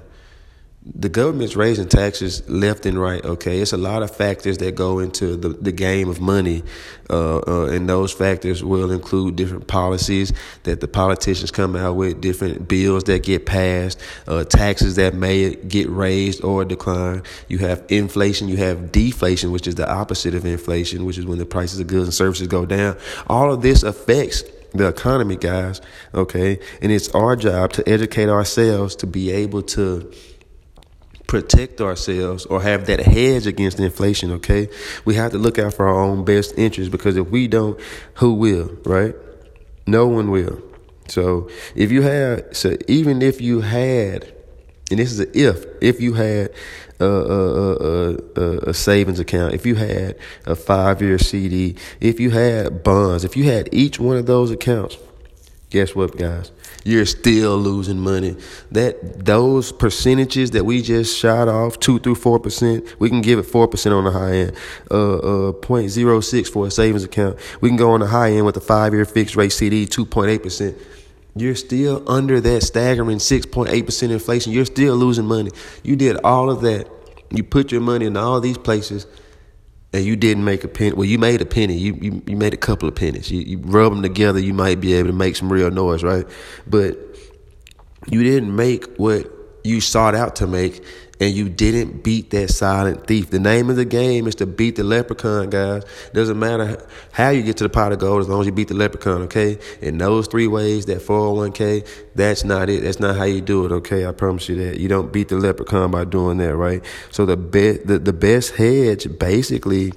the 0.83 1.09
government's 1.09 1.55
raising 1.55 1.87
taxes 1.87 2.47
left 2.49 2.87
and 2.87 2.99
right. 2.99 3.23
Okay, 3.23 3.59
it's 3.59 3.71
a 3.71 3.77
lot 3.77 4.01
of 4.01 4.15
factors 4.15 4.57
that 4.59 4.73
go 4.73 4.97
into 4.97 5.35
the, 5.35 5.49
the 5.49 5.71
game 5.71 6.09
of 6.09 6.19
money, 6.19 6.63
uh, 7.09 7.37
uh, 7.37 7.67
and 7.67 7.87
those 7.87 8.11
factors 8.11 8.63
will 8.63 8.91
include 8.91 9.35
different 9.35 9.67
policies 9.67 10.33
that 10.63 10.81
the 10.81 10.87
politicians 10.87 11.51
come 11.51 11.75
out 11.75 11.95
with, 11.95 12.19
different 12.19 12.67
bills 12.67 13.03
that 13.03 13.21
get 13.21 13.45
passed, 13.45 13.99
uh, 14.27 14.43
taxes 14.43 14.95
that 14.95 15.13
may 15.13 15.53
get 15.55 15.87
raised 15.87 16.43
or 16.43 16.65
decline. 16.65 17.21
You 17.47 17.59
have 17.59 17.83
inflation, 17.89 18.47
you 18.47 18.57
have 18.57 18.91
deflation, 18.91 19.51
which 19.51 19.67
is 19.67 19.75
the 19.75 19.89
opposite 19.89 20.33
of 20.33 20.45
inflation, 20.45 21.05
which 21.05 21.19
is 21.19 21.27
when 21.27 21.37
the 21.37 21.45
prices 21.45 21.79
of 21.79 21.87
goods 21.87 22.05
and 22.05 22.13
services 22.13 22.47
go 22.47 22.65
down. 22.65 22.97
All 23.27 23.53
of 23.53 23.61
this 23.61 23.83
affects 23.83 24.43
the 24.73 24.87
economy, 24.87 25.35
guys. 25.35 25.79
Okay, 26.15 26.59
and 26.81 26.91
it's 26.91 27.09
our 27.09 27.35
job 27.35 27.73
to 27.73 27.87
educate 27.87 28.29
ourselves 28.29 28.95
to 28.95 29.05
be 29.05 29.29
able 29.29 29.61
to 29.61 30.11
protect 31.31 31.79
ourselves 31.79 32.45
or 32.47 32.61
have 32.61 32.87
that 32.87 32.99
hedge 32.99 33.47
against 33.47 33.79
inflation, 33.79 34.33
okay? 34.33 34.67
We 35.05 35.15
have 35.15 35.31
to 35.31 35.37
look 35.37 35.57
out 35.57 35.73
for 35.73 35.87
our 35.87 35.97
own 35.97 36.25
best 36.25 36.57
interest 36.57 36.91
because 36.91 37.15
if 37.15 37.29
we 37.29 37.47
don't, 37.47 37.79
who 38.15 38.33
will, 38.33 38.77
right? 38.83 39.15
No 39.87 40.07
one 40.07 40.29
will. 40.29 40.61
So 41.07 41.49
if 41.73 41.89
you 41.89 42.01
had, 42.01 42.53
so 42.53 42.75
even 42.89 43.21
if 43.21 43.39
you 43.39 43.61
had, 43.61 44.25
and 44.89 44.99
this 44.99 45.09
is 45.09 45.21
a 45.21 45.29
if, 45.33 45.63
if 45.81 46.01
you 46.01 46.15
had 46.15 46.51
a, 46.99 47.05
a, 47.05 48.15
a, 48.35 48.57
a 48.71 48.73
savings 48.73 49.21
account, 49.21 49.53
if 49.53 49.65
you 49.65 49.75
had 49.75 50.17
a 50.45 50.53
five 50.53 51.01
year 51.01 51.17
CD, 51.17 51.77
if 52.01 52.19
you 52.19 52.31
had 52.31 52.83
bonds, 52.83 53.23
if 53.23 53.37
you 53.37 53.45
had 53.45 53.69
each 53.71 54.01
one 54.01 54.17
of 54.17 54.25
those 54.25 54.51
accounts, 54.51 54.97
guess 55.69 55.95
what, 55.95 56.17
guys? 56.17 56.51
You're 56.83 57.05
still 57.05 57.57
losing 57.57 57.99
money. 57.99 58.35
That 58.71 59.25
those 59.25 59.71
percentages 59.71 60.51
that 60.51 60.65
we 60.65 60.81
just 60.81 61.17
shot 61.17 61.47
off, 61.47 61.79
two 61.79 61.99
through 61.99 62.15
four 62.15 62.39
percent, 62.39 62.85
we 62.99 63.09
can 63.09 63.21
give 63.21 63.37
it 63.37 63.43
four 63.43 63.67
percent 63.67 63.93
on 63.93 64.05
the 64.05 64.11
high 64.11 64.33
end. 64.33 64.53
Uh, 64.89 65.49
uh, 65.49 65.51
0.06 65.53 66.47
for 66.47 66.67
a 66.67 66.71
savings 66.71 67.03
account. 67.03 67.37
We 67.61 67.69
can 67.69 67.77
go 67.77 67.91
on 67.91 67.99
the 67.99 68.07
high 68.07 68.31
end 68.31 68.45
with 68.45 68.57
a 68.57 68.61
five-year 68.61 69.05
fixed 69.05 69.35
rate 69.35 69.51
CD, 69.51 69.85
two 69.85 70.05
point 70.05 70.31
eight 70.31 70.43
percent. 70.43 70.75
You're 71.35 71.55
still 71.55 72.03
under 72.09 72.41
that 72.41 72.63
staggering 72.63 73.19
six 73.19 73.45
point 73.45 73.69
eight 73.69 73.85
percent 73.85 74.11
inflation. 74.11 74.51
You're 74.51 74.65
still 74.65 74.95
losing 74.95 75.25
money. 75.25 75.51
You 75.83 75.95
did 75.95 76.17
all 76.23 76.49
of 76.49 76.61
that. 76.61 76.89
You 77.29 77.43
put 77.43 77.71
your 77.71 77.81
money 77.81 78.07
in 78.07 78.17
all 78.17 78.41
these 78.41 78.57
places 78.57 79.05
and 79.93 80.05
you 80.05 80.15
didn't 80.15 80.43
make 80.43 80.63
a 80.63 80.67
penny. 80.67 80.93
Well, 80.93 81.05
you 81.05 81.19
made 81.19 81.41
a 81.41 81.45
penny. 81.45 81.77
You 81.77 81.97
you, 82.01 82.21
you 82.25 82.37
made 82.37 82.53
a 82.53 82.57
couple 82.57 82.87
of 82.87 82.95
pennies. 82.95 83.31
You, 83.31 83.41
you 83.41 83.57
rub 83.59 83.91
them 83.91 84.01
together, 84.01 84.39
you 84.39 84.53
might 84.53 84.79
be 84.79 84.93
able 84.93 85.09
to 85.09 85.15
make 85.15 85.35
some 85.35 85.51
real 85.51 85.71
noise, 85.71 86.03
right? 86.03 86.25
But 86.67 86.97
you 88.07 88.23
didn't 88.23 88.55
make 88.55 88.85
what 88.97 89.31
you 89.63 89.81
sought 89.81 90.15
out 90.15 90.35
to 90.37 90.47
make, 90.47 90.83
and 91.21 91.35
you 91.35 91.47
didn't 91.47 92.03
beat 92.03 92.31
that 92.31 92.49
silent 92.49 93.05
thief. 93.05 93.29
The 93.29 93.39
name 93.39 93.69
of 93.69 93.75
the 93.75 93.85
game 93.85 94.25
is 94.25 94.33
to 94.35 94.47
beat 94.47 94.75
the 94.75 94.83
leprechaun, 94.83 95.51
guys. 95.51 95.83
Doesn't 96.13 96.39
matter 96.39 96.83
how 97.11 97.29
you 97.29 97.43
get 97.43 97.57
to 97.57 97.63
the 97.63 97.69
pot 97.69 97.91
of 97.91 97.99
gold 97.99 98.21
as 98.21 98.27
long 98.27 98.41
as 98.41 98.47
you 98.47 98.51
beat 98.51 98.69
the 98.69 98.73
leprechaun, 98.73 99.21
okay? 99.23 99.59
In 99.81 99.99
those 99.99 100.25
three 100.25 100.47
ways, 100.47 100.87
that 100.87 100.97
401k, 100.97 101.87
that's 102.15 102.43
not 102.43 102.71
it. 102.71 102.81
That's 102.81 102.99
not 102.99 103.15
how 103.15 103.25
you 103.25 103.39
do 103.39 103.65
it, 103.67 103.71
okay? 103.71 104.07
I 104.07 104.13
promise 104.13 104.49
you 104.49 104.55
that. 104.55 104.79
You 104.79 104.87
don't 104.87 105.13
beat 105.13 105.29
the 105.29 105.35
leprechaun 105.35 105.91
by 105.91 106.05
doing 106.05 106.39
that, 106.39 106.55
right? 106.55 106.83
So 107.11 107.27
the 107.27 107.37
best 107.37 107.85
the, 107.85 107.99
the 107.99 108.13
best 108.13 108.55
hedge 108.55 109.07
basically 109.19 109.93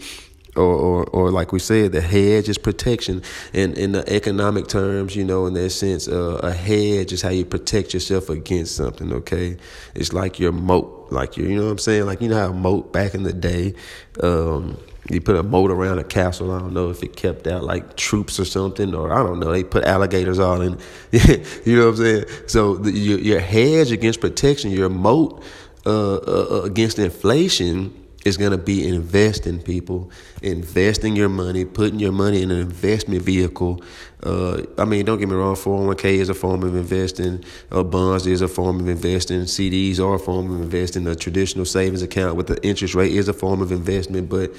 or, 0.57 0.63
or, 0.63 1.05
or 1.07 1.31
like 1.31 1.53
we 1.53 1.59
said, 1.59 1.93
the 1.93 2.01
hedge 2.01 2.49
is 2.49 2.59
protection. 2.59 3.23
In 3.53 3.75
in 3.75 3.93
the 3.93 4.05
economic 4.13 4.69
terms, 4.69 5.17
you 5.17 5.25
know, 5.25 5.47
in 5.47 5.55
that 5.55 5.71
sense, 5.71 6.09
uh, 6.09 6.41
a 6.43 6.53
hedge 6.53 7.13
is 7.13 7.23
how 7.23 7.31
you 7.31 7.45
protect 7.45 7.95
yourself 7.95 8.29
against 8.29 8.77
something. 8.77 9.13
Okay, 9.13 9.57
it's 9.95 10.13
like 10.13 10.39
your 10.39 10.53
moat, 10.53 11.09
like 11.11 11.37
you, 11.37 11.47
you 11.47 11.57
know 11.57 11.65
what 11.65 11.73
I'm 11.73 11.79
saying? 11.79 12.07
Like 12.07 12.21
you 12.21 12.29
know 12.29 12.37
how 12.37 12.51
a 12.51 12.53
moat 12.53 12.93
back 12.93 13.15
in 13.15 13.23
the 13.23 13.33
day. 13.33 13.75
Um, 14.23 14.79
you 15.11 15.21
put 15.21 15.37
a 15.37 15.43
moat 15.43 15.71
around 15.71 15.99
a 15.99 16.05
castle. 16.05 16.51
I 16.51 16.59
don't 16.59 16.73
know 16.73 16.89
if 16.89 17.03
it 17.03 17.15
kept 17.15 17.47
out 17.47 17.63
like 17.63 17.97
troops 17.97 18.41
or 18.41 18.47
something, 18.47 18.95
or 18.95 19.13
I 19.13 19.23
don't 19.23 19.39
know. 19.39 19.53
They 19.53 19.63
put 19.63 19.85
alligators 19.85 20.39
all 20.39 20.63
in. 20.63 20.79
you 21.13 21.77
know 21.77 21.91
what 21.91 21.91
I'm 21.91 21.97
saying? 21.97 22.25
So 22.47 22.77
the, 22.77 22.91
your, 22.91 23.19
your 23.19 23.41
hedge 23.41 23.93
against 23.93 24.23
protection, 24.23 24.71
your 24.71 24.89
moat 24.89 25.43
uh, 25.85 26.15
uh, 26.15 26.63
against 26.65 26.99
inflation 26.99 28.04
is 28.25 28.37
going 28.37 28.51
to 28.51 28.59
be 28.59 28.87
investing 28.89 29.61
people, 29.61 30.11
investing 30.43 31.15
your 31.15 31.29
money, 31.29 31.65
putting 31.65 31.99
your 31.99 32.13
money 32.13 32.43
in 32.43 32.51
an 32.51 32.59
investment 32.59 33.23
vehicle. 33.23 33.83
Uh, 34.23 34.63
I 34.79 34.87
mean, 34.87 35.05
don't 35.05 35.19
get 35.19 35.29
me 35.29 35.35
wrong, 35.35 35.55
401k 35.55 36.05
is 36.05 36.31
a 36.31 36.35
form 36.35 36.63
of 36.63 36.75
investing, 36.75 37.45
uh, 37.71 37.83
bonds 37.83 38.27
is 38.27 38.41
a 38.41 38.49
form 38.49 38.81
of 38.81 38.89
investing, 38.89 39.41
CDs 39.43 40.01
are 40.01 40.15
a 40.15 40.19
form 40.19 40.51
of 40.51 40.61
investing, 40.63 41.07
a 41.07 41.15
traditional 41.15 41.67
savings 41.67 42.03
account 42.03 42.37
with 42.37 42.47
the 42.47 42.63
interest 42.67 42.95
rate 42.95 43.13
is 43.13 43.29
a 43.29 43.35
form 43.35 43.61
of 43.61 43.71
investment, 43.71 44.31
but 44.31 44.51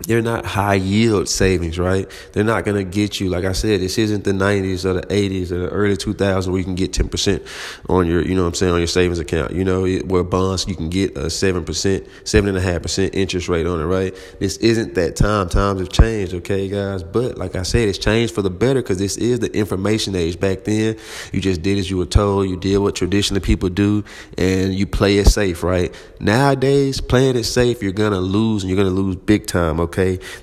they're 0.00 0.22
not 0.22 0.44
high 0.44 0.74
yield 0.74 1.28
savings, 1.28 1.78
right? 1.78 2.10
They're 2.32 2.44
not 2.44 2.64
going 2.64 2.76
to 2.76 2.84
get 2.84 3.18
you, 3.18 3.28
like 3.30 3.44
I 3.44 3.52
said, 3.52 3.80
this 3.80 3.98
isn't 3.98 4.24
the 4.24 4.32
90s 4.32 4.84
or 4.84 4.92
the 4.92 5.02
80s 5.02 5.50
or 5.50 5.58
the 5.58 5.68
early 5.70 5.96
2000s 5.96 6.46
where 6.48 6.58
you 6.58 6.64
can 6.64 6.74
get 6.74 6.92
10% 6.92 7.46
on 7.88 8.06
your, 8.06 8.22
you 8.22 8.34
know 8.34 8.42
what 8.42 8.48
I'm 8.48 8.54
saying, 8.54 8.72
on 8.72 8.78
your 8.78 8.86
savings 8.86 9.18
account. 9.18 9.52
You 9.52 9.64
know, 9.64 9.86
where 9.86 10.22
bonds, 10.22 10.66
you 10.68 10.76
can 10.76 10.90
get 10.90 11.16
a 11.16 11.26
7%, 11.26 11.64
7.5% 11.64 13.10
interest 13.14 13.48
rate 13.48 13.66
on 13.66 13.80
it, 13.80 13.84
right? 13.84 14.14
This 14.38 14.58
isn't 14.58 14.94
that 14.94 15.16
time. 15.16 15.48
Times 15.48 15.80
have 15.80 15.88
changed, 15.88 16.34
okay, 16.34 16.68
guys? 16.68 17.02
But 17.02 17.38
like 17.38 17.56
I 17.56 17.62
said, 17.62 17.88
it's 17.88 17.98
changed 17.98 18.34
for 18.34 18.42
the 18.42 18.50
better 18.50 18.82
because 18.82 18.98
this 18.98 19.16
is 19.16 19.40
the 19.40 19.52
information 19.56 20.14
age. 20.14 20.38
Back 20.38 20.64
then, 20.64 20.96
you 21.32 21.40
just 21.40 21.62
did 21.62 21.78
as 21.78 21.90
you 21.90 21.96
were 21.96 22.06
told. 22.06 22.48
You 22.48 22.56
did 22.56 22.78
what 22.78 22.94
traditionally 22.94 23.40
people 23.40 23.70
do 23.70 24.04
and 24.36 24.74
you 24.74 24.86
play 24.86 25.18
it 25.18 25.26
safe, 25.26 25.62
right? 25.62 25.94
Nowadays, 26.20 27.00
playing 27.00 27.36
it 27.36 27.44
safe, 27.44 27.82
you're 27.82 27.92
going 27.92 28.12
to 28.12 28.20
lose 28.20 28.62
and 28.62 28.70
you're 28.70 28.82
going 28.82 28.94
to 28.94 29.02
lose 29.02 29.16
big 29.16 29.46
time, 29.46 29.80
okay? 29.80 29.85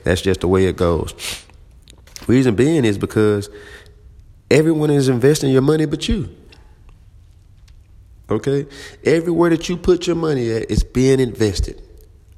That's 0.03 0.21
just 0.21 0.41
the 0.41 0.47
way 0.47 0.65
it 0.65 0.75
goes. 0.75 1.13
Reason 2.27 2.55
being 2.55 2.85
is 2.85 2.97
because 2.97 3.49
everyone 4.49 4.89
is 4.89 5.09
investing 5.09 5.51
your 5.51 5.61
money 5.61 5.85
but 5.85 6.07
you. 6.07 6.29
Okay? 8.29 8.65
Everywhere 9.03 9.49
that 9.49 9.69
you 9.69 9.77
put 9.77 10.07
your 10.07 10.15
money 10.15 10.51
at, 10.51 10.71
it's 10.71 10.83
being 10.83 11.19
invested. 11.19 11.81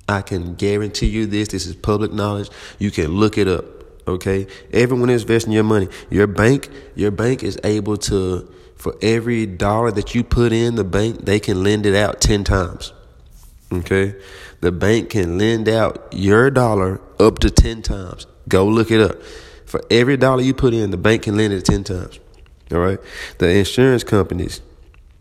I 0.08 0.22
can 0.22 0.56
guarantee 0.56 1.08
you 1.08 1.26
this. 1.26 1.50
This 1.50 1.66
is 1.66 1.76
public 1.76 2.12
knowledge. 2.12 2.50
You 2.80 2.92
can 2.92 3.08
look 3.08 3.38
it 3.38 3.48
up. 3.48 3.66
Okay, 4.08 4.46
everyone 4.72 5.10
is 5.10 5.24
investing 5.24 5.52
your 5.52 5.64
money. 5.64 5.88
Your 6.12 6.28
bank, 6.28 6.70
your 6.94 7.10
bank 7.10 7.42
is 7.42 7.60
able 7.64 7.98
to, 7.98 8.48
for 8.76 8.96
every 9.02 9.48
dollar 9.48 9.90
that 9.92 10.14
you 10.14 10.24
put 10.24 10.52
in 10.52 10.76
the 10.76 10.84
bank, 10.84 11.26
they 11.26 11.40
can 11.40 11.64
lend 11.64 11.88
it 11.88 11.96
out 11.96 12.22
ten 12.22 12.44
times. 12.44 12.94
Okay, 13.72 14.16
the 14.62 14.72
bank 14.72 15.10
can 15.10 15.38
lend 15.38 15.68
out 15.68 16.08
your 16.12 16.52
dollar 16.52 17.02
up 17.20 17.40
to 17.40 17.50
ten 17.50 17.82
times. 17.82 18.28
Go 18.48 18.68
look 18.68 18.92
it 18.92 19.02
up. 19.02 19.22
For 19.66 19.82
every 19.90 20.18
dollar 20.18 20.42
you 20.42 20.54
put 20.54 20.74
in, 20.74 20.92
the 20.92 20.98
bank 20.98 21.24
can 21.24 21.36
lend 21.36 21.54
it 21.54 21.66
ten 21.66 21.84
times. 21.84 22.20
All 22.72 22.80
right, 22.80 23.00
the 23.40 23.50
insurance 23.50 24.04
companies, 24.04 24.62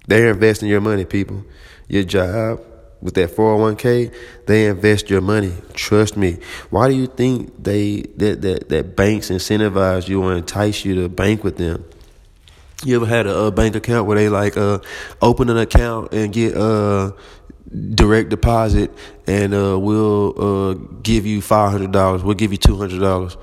they're 0.07 0.31
investing 0.31 0.69
your 0.69 0.81
money, 0.81 1.05
people. 1.05 1.45
Your 1.89 2.05
job, 2.05 2.61
with 3.05 3.15
that 3.15 3.31
401k, 3.31 4.15
they 4.47 4.67
invest 4.67 5.11
your 5.11 5.21
money. 5.21 5.53
Trust 5.75 6.17
me. 6.17 6.39
Why 6.71 6.89
do 6.89 6.95
you 6.95 7.07
think 7.07 7.63
they 7.63 8.01
that 8.17 8.41
that, 8.41 8.69
that 8.71 8.97
banks 8.97 9.31
incentivize 9.31 10.09
you 10.09 10.23
or 10.23 10.35
entice 10.35 10.87
you 10.87 10.95
to 11.03 11.09
bank 11.11 11.45
with 11.45 11.59
them? 11.59 11.85
You 12.83 12.97
ever 12.97 13.07
had 13.07 13.27
a, 13.27 13.37
a 13.37 13.53
bank 13.53 13.77
account 13.77 14.07
where 14.07 14.17
they 14.17 14.31
like 14.31 14.57
uh 14.57 14.79
open 15.21 15.51
an 15.51 15.59
account 15.59 16.13
and 16.15 16.33
get 16.33 16.57
uh 16.57 17.13
direct 17.95 18.29
deposit 18.29 18.91
and 19.27 19.53
uh 19.55 19.79
we'll 19.79 20.35
uh 20.41 20.75
give 21.03 21.27
you 21.27 21.43
five 21.43 21.73
hundred 21.73 21.93
dollars, 21.93 22.23
we'll 22.23 22.35
give 22.35 22.53
you 22.53 22.59
two 22.59 22.77
hundred 22.77 23.01
dollars. 23.01 23.37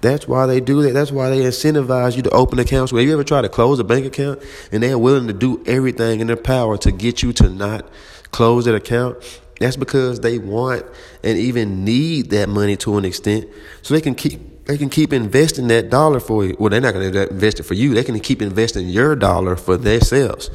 That's 0.00 0.26
why 0.26 0.46
they 0.46 0.60
do 0.60 0.82
that. 0.82 0.94
That's 0.94 1.12
why 1.12 1.28
they 1.28 1.40
incentivize 1.40 2.16
you 2.16 2.22
to 2.22 2.30
open 2.30 2.58
accounts. 2.58 2.90
Have 2.90 3.00
you 3.00 3.12
ever 3.12 3.24
tried 3.24 3.42
to 3.42 3.50
close 3.50 3.78
a 3.78 3.84
bank 3.84 4.06
account 4.06 4.42
and 4.72 4.82
they're 4.82 4.98
willing 4.98 5.26
to 5.26 5.34
do 5.34 5.62
everything 5.66 6.20
in 6.20 6.26
their 6.26 6.36
power 6.36 6.78
to 6.78 6.90
get 6.90 7.22
you 7.22 7.32
to 7.34 7.50
not 7.50 7.86
close 8.30 8.64
that 8.64 8.74
account, 8.74 9.18
that's 9.60 9.76
because 9.76 10.20
they 10.20 10.38
want 10.38 10.86
and 11.22 11.36
even 11.36 11.84
need 11.84 12.30
that 12.30 12.48
money 12.48 12.76
to 12.78 12.96
an 12.96 13.04
extent, 13.04 13.46
so 13.82 13.92
they 13.92 14.00
can 14.00 14.14
keep 14.14 14.64
they 14.66 14.78
can 14.78 14.88
keep 14.88 15.12
investing 15.12 15.68
that 15.68 15.90
dollar 15.90 16.20
for 16.20 16.44
you. 16.44 16.56
Well, 16.58 16.70
they're 16.70 16.80
not 16.80 16.94
going 16.94 17.12
to 17.12 17.28
invest 17.28 17.60
it 17.60 17.64
for 17.64 17.74
you. 17.74 17.92
They 17.92 18.04
can 18.04 18.18
keep 18.20 18.40
investing 18.40 18.88
your 18.88 19.16
dollar 19.16 19.56
for 19.56 19.76
themselves. 19.76 20.48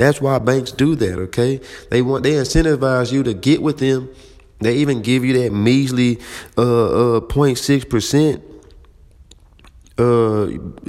That's 0.00 0.18
why 0.18 0.38
banks 0.38 0.72
do 0.72 0.94
that. 0.96 1.18
Okay, 1.18 1.60
they 1.90 2.00
want 2.00 2.22
they 2.22 2.32
incentivize 2.32 3.12
you 3.12 3.22
to 3.22 3.34
get 3.34 3.60
with 3.60 3.78
them. 3.78 4.08
They 4.60 4.76
even 4.76 5.02
give 5.02 5.26
you 5.26 5.42
that 5.42 5.52
measly 5.52 6.18
uh, 6.56 7.16
uh, 7.16 7.20
0.6 7.20 7.88
percent 7.88 8.42
uh, 9.98 10.44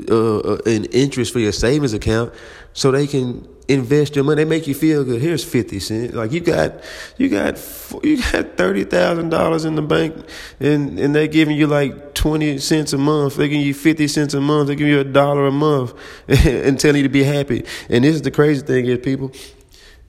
uh, 0.09 0.37
uh, 0.39 0.57
in 0.65 0.85
interest 0.85 1.33
for 1.33 1.39
your 1.39 1.51
savings 1.51 1.91
account, 1.91 2.33
so 2.71 2.89
they 2.91 3.05
can 3.05 3.45
invest 3.73 4.15
your 4.15 4.25
money. 4.25 4.43
They 4.43 4.49
make 4.49 4.67
you 4.67 4.73
feel 4.73 5.03
good. 5.03 5.21
Here's 5.21 5.43
fifty 5.43 5.79
cents. 5.79 6.13
Like 6.13 6.31
you 6.31 6.39
got, 6.39 6.83
you 7.17 7.29
got, 7.29 7.59
you 8.03 8.17
got 8.17 8.57
thirty 8.57 8.83
thousand 8.83 9.29
dollars 9.29 9.65
in 9.65 9.75
the 9.75 9.81
bank, 9.81 10.15
and 10.59 10.99
and 10.99 11.15
they're 11.15 11.27
giving 11.27 11.55
you 11.55 11.67
like 11.67 12.13
twenty 12.13 12.57
cents 12.57 12.93
a 12.93 12.97
month. 12.97 13.35
They're 13.35 13.47
giving 13.47 13.65
you 13.65 13.73
fifty 13.73 14.07
cents 14.07 14.33
a 14.33 14.41
month. 14.41 14.67
They 14.67 14.75
give 14.75 14.87
you 14.87 14.99
a 14.99 15.03
dollar 15.03 15.47
a 15.47 15.51
month, 15.51 15.93
and 16.27 16.79
telling 16.79 16.97
you 16.97 17.03
to 17.03 17.09
be 17.09 17.23
happy. 17.23 17.65
And 17.89 18.03
this 18.03 18.15
is 18.15 18.21
the 18.21 18.31
crazy 18.31 18.65
thing 18.65 18.85
is, 18.85 18.99
people, 18.99 19.31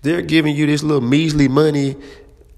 they're 0.02 0.22
giving 0.22 0.56
you 0.56 0.66
this 0.66 0.82
little 0.82 1.02
measly 1.06 1.48
money. 1.48 1.96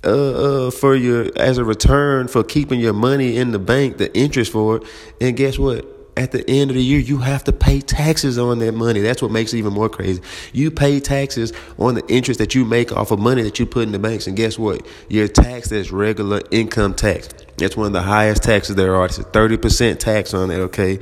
Uh, 0.07 0.67
uh, 0.67 0.71
for 0.71 0.95
your 0.95 1.31
as 1.35 1.57
a 1.57 1.65
return 1.65 2.29
for 2.29 2.45
keeping 2.45 2.79
your 2.79 2.93
money 2.93 3.39
in 3.39 3.53
the 3.53 3.59
bank, 3.59 3.97
the 3.97 4.15
interest 4.15 4.53
for 4.53 4.77
it, 4.77 4.83
and 5.19 5.35
guess 5.35 5.59
what? 5.59 6.04
At 6.17 6.31
the 6.31 6.49
end 6.49 6.71
of 6.71 6.77
the 6.77 6.83
year, 6.83 7.01
you 7.01 7.19
have 7.19 7.45
to 7.45 7.53
pay 7.53 7.81
taxes 7.81 8.39
on 8.39 8.61
that 8.61 8.73
money. 8.73 9.01
That's 9.01 9.21
what 9.21 9.33
makes 9.33 9.53
it 9.53 9.59
even 9.59 9.73
more 9.73 9.89
crazy. 9.89 10.23
You 10.53 10.71
pay 10.71 11.01
taxes 11.01 11.53
on 11.79 11.95
the 11.95 12.07
interest 12.07 12.39
that 12.39 12.55
you 12.55 12.65
make 12.65 12.93
off 12.93 13.11
of 13.11 13.19
money 13.19 13.43
that 13.43 13.59
you 13.59 13.67
put 13.67 13.83
in 13.85 13.93
the 13.93 13.99
banks. 13.99 14.27
And 14.27 14.37
guess 14.37 14.59
what? 14.59 14.87
You're 15.09 15.29
taxed 15.29 15.73
as 15.73 15.91
regular 15.91 16.41
income 16.51 16.95
tax. 16.95 17.29
That's 17.57 17.77
one 17.77 17.89
of 17.89 17.93
the 17.93 18.03
highest 18.03 18.43
taxes 18.43 18.77
there 18.77 18.95
are. 18.95 19.07
It's 19.07 19.19
a 19.19 19.25
30% 19.25 19.99
tax 19.99 20.35
on 20.35 20.51
it, 20.51 20.59
okay? 20.59 21.01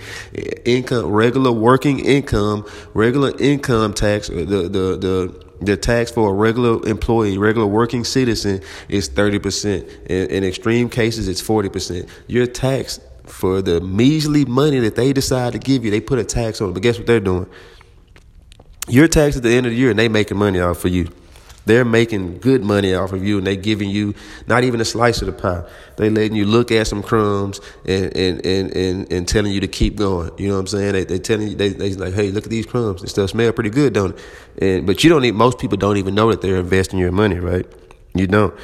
Income, 0.65 1.07
regular 1.07 1.53
working 1.53 2.01
income, 2.01 2.67
regular 2.95 3.37
income 3.39 3.95
tax, 3.95 4.31
uh, 4.31 4.35
the, 4.35 4.69
the, 4.69 4.97
the, 4.97 5.45
the 5.61 5.77
tax 5.77 6.11
for 6.11 6.31
a 6.31 6.33
regular 6.33 6.87
employee, 6.87 7.39
regular 7.39 7.67
working 7.67 8.05
citizen 8.05 8.61
is 8.89 9.09
30%. 9.09 10.07
In, 10.07 10.31
in 10.31 10.45
extreme 10.45 10.89
cases, 10.89 11.29
it's 11.29 11.43
40%. 11.43 12.09
You're 12.27 12.47
taxed 12.47 13.01
for 13.25 13.63
the 13.63 13.81
measly 13.81 14.45
money 14.45 14.79
that 14.81 14.97
they 14.97 15.13
decide 15.13 15.53
to 15.53 15.59
give 15.59 15.85
you, 15.85 15.91
they 15.91 16.01
put 16.01 16.19
a 16.19 16.25
tax 16.25 16.61
on 16.61 16.71
it. 16.71 16.73
But 16.73 16.83
guess 16.83 16.99
what 16.99 17.07
they're 17.07 17.21
doing? 17.21 17.47
You're 18.89 19.09
taxed 19.09 19.37
at 19.37 19.43
the 19.43 19.51
end 19.51 19.67
of 19.67 19.73
the 19.73 19.79
year 19.79 19.91
and 19.91 19.99
they 19.99 20.09
making 20.09 20.37
money 20.37 20.61
off 20.61 20.85
of 20.85 20.93
you. 20.93 21.09
They're 21.65 21.85
making 21.85 22.39
good 22.39 22.65
money 22.65 22.93
off 22.93 23.13
of 23.13 23.25
you 23.25 23.39
and 23.39 23.47
they 23.47 23.57
giving 23.57 23.89
you 23.89 24.15
not 24.49 24.65
even 24.65 24.81
a 24.81 24.85
slice 24.85 25.23
of 25.23 25.27
the 25.27 25.33
pie. 25.33 25.65
They 25.97 26.11
letting 26.11 26.37
you 26.37 26.45
look 26.45 26.73
at 26.73 26.89
some 26.89 27.03
crumbs 27.03 27.61
and 27.87 28.17
and, 28.17 28.45
and, 28.45 28.77
and, 28.77 29.13
and 29.13 29.29
telling 29.29 29.53
you 29.53 29.61
to 29.61 29.69
keep 29.69 29.95
going. 29.95 30.33
You 30.39 30.49
know 30.49 30.55
what 30.55 30.61
I'm 30.61 30.67
saying? 30.67 30.93
They 30.95 31.05
they 31.05 31.19
telling 31.21 31.49
you 31.49 31.55
they 31.55 31.69
they 31.69 31.95
like, 31.95 32.15
hey, 32.15 32.33
look 32.33 32.45
at 32.45 32.51
these 32.51 32.67
crumbs. 32.67 33.03
This 33.03 33.13
stuff 33.13 33.31
smell 33.31 33.53
pretty 33.53 33.71
good, 33.71 33.93
don't 33.93 34.19
it? 34.19 34.25
And 34.59 34.87
but 34.87 35.05
you 35.05 35.11
don't 35.11 35.23
need 35.23 35.35
most 35.37 35.61
people 35.61 35.79
don't 35.79 35.99
even 35.99 36.17
know 36.17 36.31
that 36.33 36.43
they're 36.43 36.57
investing 36.57 36.99
your 36.99 37.13
money, 37.13 37.39
right? 37.39 37.67
You 38.15 38.27
don't 38.27 38.55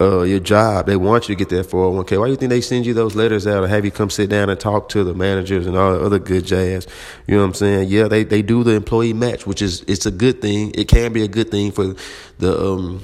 uh, 0.00 0.22
your 0.22 0.40
job. 0.40 0.86
They 0.86 0.96
want 0.96 1.28
you 1.28 1.34
to 1.34 1.38
get 1.38 1.48
that 1.50 1.66
401k. 1.66 2.18
Why 2.18 2.26
do 2.26 2.32
you 2.32 2.36
think 2.36 2.50
they 2.50 2.60
send 2.60 2.86
you 2.86 2.94
those 2.94 3.14
letters 3.14 3.46
out 3.46 3.64
or 3.64 3.68
have 3.68 3.84
you 3.84 3.90
come 3.90 4.10
sit 4.10 4.28
down 4.28 4.50
and 4.50 4.58
talk 4.58 4.88
to 4.90 5.04
the 5.04 5.14
managers 5.14 5.66
and 5.66 5.76
all 5.76 5.92
the 5.92 6.00
other 6.00 6.18
good 6.18 6.44
jazz? 6.44 6.86
You 7.26 7.36
know 7.36 7.40
what 7.40 7.48
I'm 7.48 7.54
saying? 7.54 7.88
Yeah, 7.88 8.08
they, 8.08 8.24
they 8.24 8.42
do 8.42 8.62
the 8.62 8.72
employee 8.72 9.14
match, 9.14 9.46
which 9.46 9.62
is 9.62 9.82
it's 9.88 10.06
a 10.06 10.10
good 10.10 10.42
thing. 10.42 10.72
It 10.74 10.88
can 10.88 11.12
be 11.12 11.22
a 11.22 11.28
good 11.28 11.50
thing 11.50 11.72
for 11.72 11.94
the 12.38 12.60
um 12.60 13.02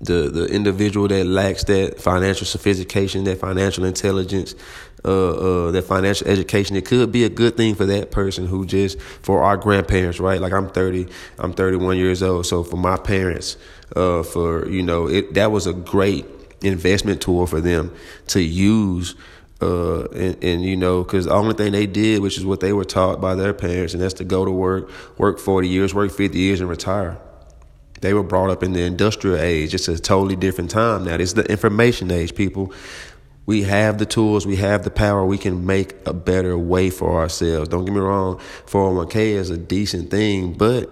the 0.00 0.30
the 0.30 0.46
individual 0.46 1.08
that 1.08 1.26
lacks 1.26 1.64
that 1.64 2.00
financial 2.00 2.46
sophistication, 2.46 3.24
that 3.24 3.38
financial 3.38 3.84
intelligence, 3.84 4.54
uh, 5.04 5.08
uh, 5.68 5.70
that 5.70 5.82
financial 5.82 6.28
education. 6.28 6.76
It 6.76 6.84
could 6.84 7.10
be 7.10 7.24
a 7.24 7.28
good 7.28 7.56
thing 7.56 7.74
for 7.74 7.86
that 7.86 8.10
person 8.10 8.46
who 8.46 8.66
just 8.66 9.00
for 9.00 9.42
our 9.42 9.56
grandparents, 9.56 10.20
right? 10.20 10.40
Like 10.40 10.52
I'm 10.52 10.68
30, 10.68 11.08
I'm 11.38 11.52
31 11.52 11.96
years 11.96 12.22
old, 12.22 12.46
so 12.46 12.62
for 12.62 12.76
my 12.76 12.96
parents, 12.96 13.56
uh, 13.96 14.22
for 14.22 14.68
you 14.68 14.82
know, 14.82 15.08
it 15.08 15.34
that 15.34 15.50
was 15.50 15.66
a 15.66 15.72
great 15.72 16.26
investment 16.62 17.22
tool 17.22 17.46
for 17.46 17.60
them 17.60 17.94
to 18.28 18.42
use. 18.42 19.14
Uh, 19.62 20.04
and, 20.12 20.42
and, 20.42 20.62
you 20.62 20.74
know, 20.74 21.04
because 21.04 21.26
the 21.26 21.32
only 21.32 21.52
thing 21.52 21.72
they 21.72 21.86
did, 21.86 22.22
which 22.22 22.38
is 22.38 22.46
what 22.46 22.60
they 22.60 22.72
were 22.72 22.84
taught 22.84 23.20
by 23.20 23.34
their 23.34 23.52
parents, 23.52 23.92
and 23.92 24.02
that's 24.02 24.14
to 24.14 24.24
go 24.24 24.42
to 24.42 24.50
work, 24.50 24.90
work 25.18 25.38
40 25.38 25.68
years, 25.68 25.92
work 25.92 26.10
50 26.10 26.38
years, 26.38 26.60
and 26.60 26.68
retire. 26.70 27.18
They 28.00 28.14
were 28.14 28.22
brought 28.22 28.50
up 28.50 28.62
in 28.62 28.72
the 28.72 28.82
industrial 28.82 29.36
age. 29.36 29.74
It's 29.74 29.88
a 29.88 29.98
totally 29.98 30.36
different 30.36 30.70
time 30.70 31.04
now. 31.04 31.16
It's 31.16 31.34
the 31.34 31.44
information 31.44 32.10
age, 32.10 32.34
people. 32.34 32.72
We 33.50 33.64
have 33.64 33.98
the 33.98 34.06
tools, 34.06 34.46
we 34.46 34.54
have 34.58 34.84
the 34.84 34.92
power, 34.92 35.26
we 35.26 35.36
can 35.36 35.66
make 35.66 35.96
a 36.06 36.12
better 36.12 36.56
way 36.56 36.88
for 36.88 37.18
ourselves. 37.20 37.68
Don't 37.68 37.84
get 37.84 37.92
me 37.92 37.98
wrong, 37.98 38.36
401k 38.66 39.16
is 39.16 39.50
a 39.50 39.58
decent 39.58 40.08
thing, 40.08 40.52
but 40.52 40.88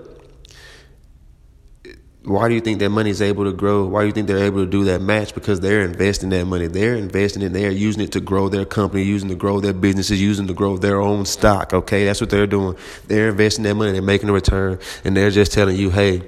why 2.25 2.49
do 2.49 2.57
you 2.57 2.61
think 2.61 2.81
that 2.81 2.91
money 2.91 3.11
is 3.11 3.23
able 3.23 3.45
to 3.45 3.53
grow? 3.53 3.87
Why 3.87 4.01
do 4.01 4.09
you 4.09 4.13
think 4.13 4.27
they're 4.27 4.45
able 4.45 4.65
to 4.65 4.69
do 4.69 4.83
that 4.87 5.01
match? 5.01 5.37
Because 5.37 5.61
they're 5.61 5.83
investing 5.83 6.31
that 6.31 6.47
money. 6.47 6.67
They're 6.67 6.97
investing 6.97 7.45
it. 7.45 7.53
They're 7.53 7.71
using 7.71 8.03
it 8.03 8.11
to 8.11 8.21
grow 8.21 8.49
their 8.49 8.65
company, 8.65 9.05
using 9.05 9.29
to 9.29 9.37
grow 9.37 9.61
their 9.61 9.73
businesses, 9.73 10.21
using 10.21 10.49
to 10.49 10.53
grow 10.53 10.77
their 10.77 11.01
own 11.01 11.27
stock. 11.27 11.73
Okay, 11.73 12.07
that's 12.07 12.21
what 12.21 12.31
they're 12.31 12.49
doing. 12.49 12.77
They're 13.07 13.29
investing 13.29 13.63
that 13.67 13.77
money. 13.77 13.93
They're 13.93 14.03
making 14.03 14.31
a 14.31 14.33
return, 14.33 14.81
and 15.05 15.17
they're 15.17 15.31
just 15.31 15.53
telling 15.53 15.77
you, 15.77 15.91
hey, 15.91 16.23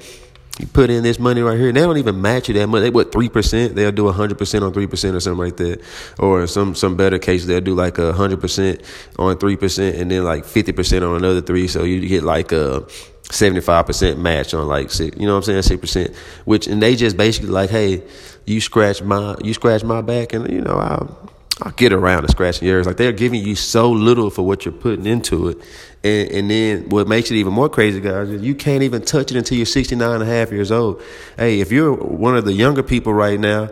you 0.60 0.66
put 0.66 0.90
in 0.90 1.02
this 1.02 1.18
money 1.18 1.40
right 1.40 1.58
here, 1.58 1.68
and 1.68 1.76
they 1.76 1.80
don't 1.80 1.96
even 1.96 2.20
match 2.20 2.48
you 2.48 2.54
that 2.54 2.66
much. 2.66 2.82
They 2.82 2.90
what 2.90 3.12
three 3.12 3.30
percent? 3.30 3.74
They'll 3.74 3.92
do 3.92 4.08
hundred 4.10 4.36
percent 4.36 4.62
on 4.62 4.72
three 4.74 4.86
percent 4.86 5.16
or 5.16 5.20
something 5.20 5.38
like 5.42 5.56
that. 5.56 5.80
Or 6.18 6.46
some 6.46 6.74
some 6.74 6.96
better 6.96 7.18
cases, 7.18 7.46
they'll 7.46 7.62
do 7.62 7.74
like 7.74 7.96
hundred 7.96 8.40
percent 8.40 8.82
on 9.18 9.38
three 9.38 9.56
percent, 9.56 9.96
and 9.96 10.10
then 10.10 10.24
like 10.24 10.44
fifty 10.44 10.72
percent 10.72 11.02
on 11.02 11.16
another 11.16 11.40
three. 11.40 11.66
So 11.66 11.84
you 11.84 12.06
get 12.06 12.24
like 12.24 12.52
a 12.52 12.86
seventy 13.30 13.62
five 13.62 13.86
percent 13.86 14.18
match 14.18 14.52
on 14.52 14.66
like 14.66 14.90
six. 14.90 15.16
You 15.16 15.26
know 15.26 15.32
what 15.32 15.38
I'm 15.38 15.44
saying? 15.44 15.62
Six 15.62 15.80
percent. 15.80 16.16
Which 16.44 16.66
and 16.66 16.82
they 16.82 16.94
just 16.94 17.16
basically 17.16 17.50
like, 17.50 17.70
hey, 17.70 18.02
you 18.44 18.60
scratch 18.60 19.02
my 19.02 19.36
you 19.42 19.54
scratch 19.54 19.82
my 19.82 20.02
back, 20.02 20.34
and 20.34 20.50
you 20.50 20.60
know 20.60 20.74
I'll 20.74 21.29
I'll 21.62 21.72
get 21.72 21.92
around 21.92 22.22
to 22.22 22.28
scratching 22.28 22.66
yours. 22.66 22.86
Like 22.86 22.96
they're 22.96 23.12
giving 23.12 23.44
you 23.44 23.54
so 23.54 23.90
little 23.90 24.30
for 24.30 24.42
what 24.42 24.64
you're 24.64 24.72
putting 24.72 25.06
into 25.06 25.48
it. 25.48 25.58
And, 26.02 26.30
and 26.30 26.50
then 26.50 26.88
what 26.88 27.06
makes 27.06 27.30
it 27.30 27.34
even 27.34 27.52
more 27.52 27.68
crazy, 27.68 28.00
guys, 28.00 28.30
is 28.30 28.42
you 28.42 28.54
can't 28.54 28.82
even 28.82 29.02
touch 29.02 29.30
it 29.30 29.36
until 29.36 29.58
you're 29.58 29.66
69 29.66 30.10
and 30.10 30.22
a 30.22 30.26
half 30.26 30.50
years 30.50 30.72
old. 30.72 31.02
Hey, 31.36 31.60
if 31.60 31.70
you're 31.70 31.92
one 31.92 32.36
of 32.36 32.44
the 32.46 32.54
younger 32.54 32.82
people 32.82 33.12
right 33.12 33.38
now, 33.38 33.68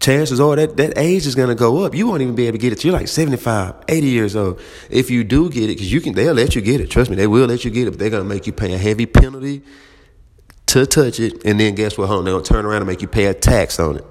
chances 0.00 0.38
are 0.38 0.56
that, 0.56 0.76
that 0.76 0.98
age 0.98 1.26
is 1.26 1.34
going 1.34 1.48
to 1.48 1.54
go 1.54 1.82
up. 1.84 1.94
You 1.94 2.06
won't 2.06 2.20
even 2.20 2.34
be 2.34 2.46
able 2.46 2.58
to 2.58 2.58
get 2.58 2.74
it. 2.74 2.84
You're 2.84 2.92
like 2.92 3.08
75, 3.08 3.76
80 3.88 4.06
years 4.06 4.36
old. 4.36 4.60
If 4.90 5.10
you 5.10 5.24
do 5.24 5.48
get 5.48 5.64
it, 5.64 5.74
because 5.74 5.90
you 5.90 6.02
can, 6.02 6.12
they'll 6.12 6.34
let 6.34 6.54
you 6.54 6.60
get 6.60 6.82
it. 6.82 6.90
Trust 6.90 7.08
me, 7.08 7.16
they 7.16 7.26
will 7.26 7.46
let 7.46 7.64
you 7.64 7.70
get 7.70 7.88
it, 7.88 7.92
but 7.92 7.98
they're 7.98 8.10
going 8.10 8.22
to 8.22 8.28
make 8.28 8.46
you 8.46 8.52
pay 8.52 8.74
a 8.74 8.78
heavy 8.78 9.06
penalty 9.06 9.62
to 10.66 10.84
touch 10.84 11.20
it. 11.20 11.42
And 11.46 11.58
then 11.58 11.74
guess 11.74 11.96
what? 11.96 12.08
Home, 12.08 12.24
they're 12.24 12.34
going 12.34 12.44
to 12.44 12.52
turn 12.52 12.66
around 12.66 12.82
and 12.82 12.86
make 12.86 13.00
you 13.00 13.08
pay 13.08 13.26
a 13.26 13.34
tax 13.34 13.80
on 13.80 13.96
it. 13.96 14.04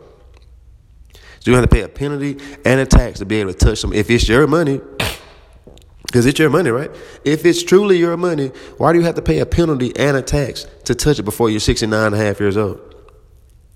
So 1.43 1.51
you 1.51 1.58
have 1.58 1.65
to 1.65 1.75
pay 1.75 1.82
a 1.82 1.89
penalty 1.89 2.38
and 2.63 2.79
a 2.79 2.86
tax 2.86 3.19
to 3.19 3.25
be 3.25 3.41
able 3.41 3.51
to 3.51 3.58
touch 3.58 3.82
them. 3.82 3.91
If 3.91 4.10
it's 4.10 4.29
your 4.29 4.47
money, 4.47 4.79
because 6.06 6.25
it's 6.25 6.39
your 6.39 6.49
money, 6.49 6.69
right? 6.69 6.89
If 7.25 7.45
it's 7.45 7.62
truly 7.62 7.97
your 7.97 8.15
money, 8.15 8.47
why 8.77 8.93
do 8.93 8.99
you 8.99 9.03
have 9.03 9.15
to 9.15 9.21
pay 9.21 9.39
a 9.39 9.45
penalty 9.45 9.91
and 9.97 10.15
a 10.15 10.21
tax 10.21 10.65
to 10.86 10.95
touch 10.95 11.19
it 11.19 11.23
before 11.23 11.49
you're 11.49 11.60
69 11.60 12.01
and 12.01 12.15
a 12.15 12.17
half 12.17 12.39
years 12.39 12.56
old? 12.56 12.79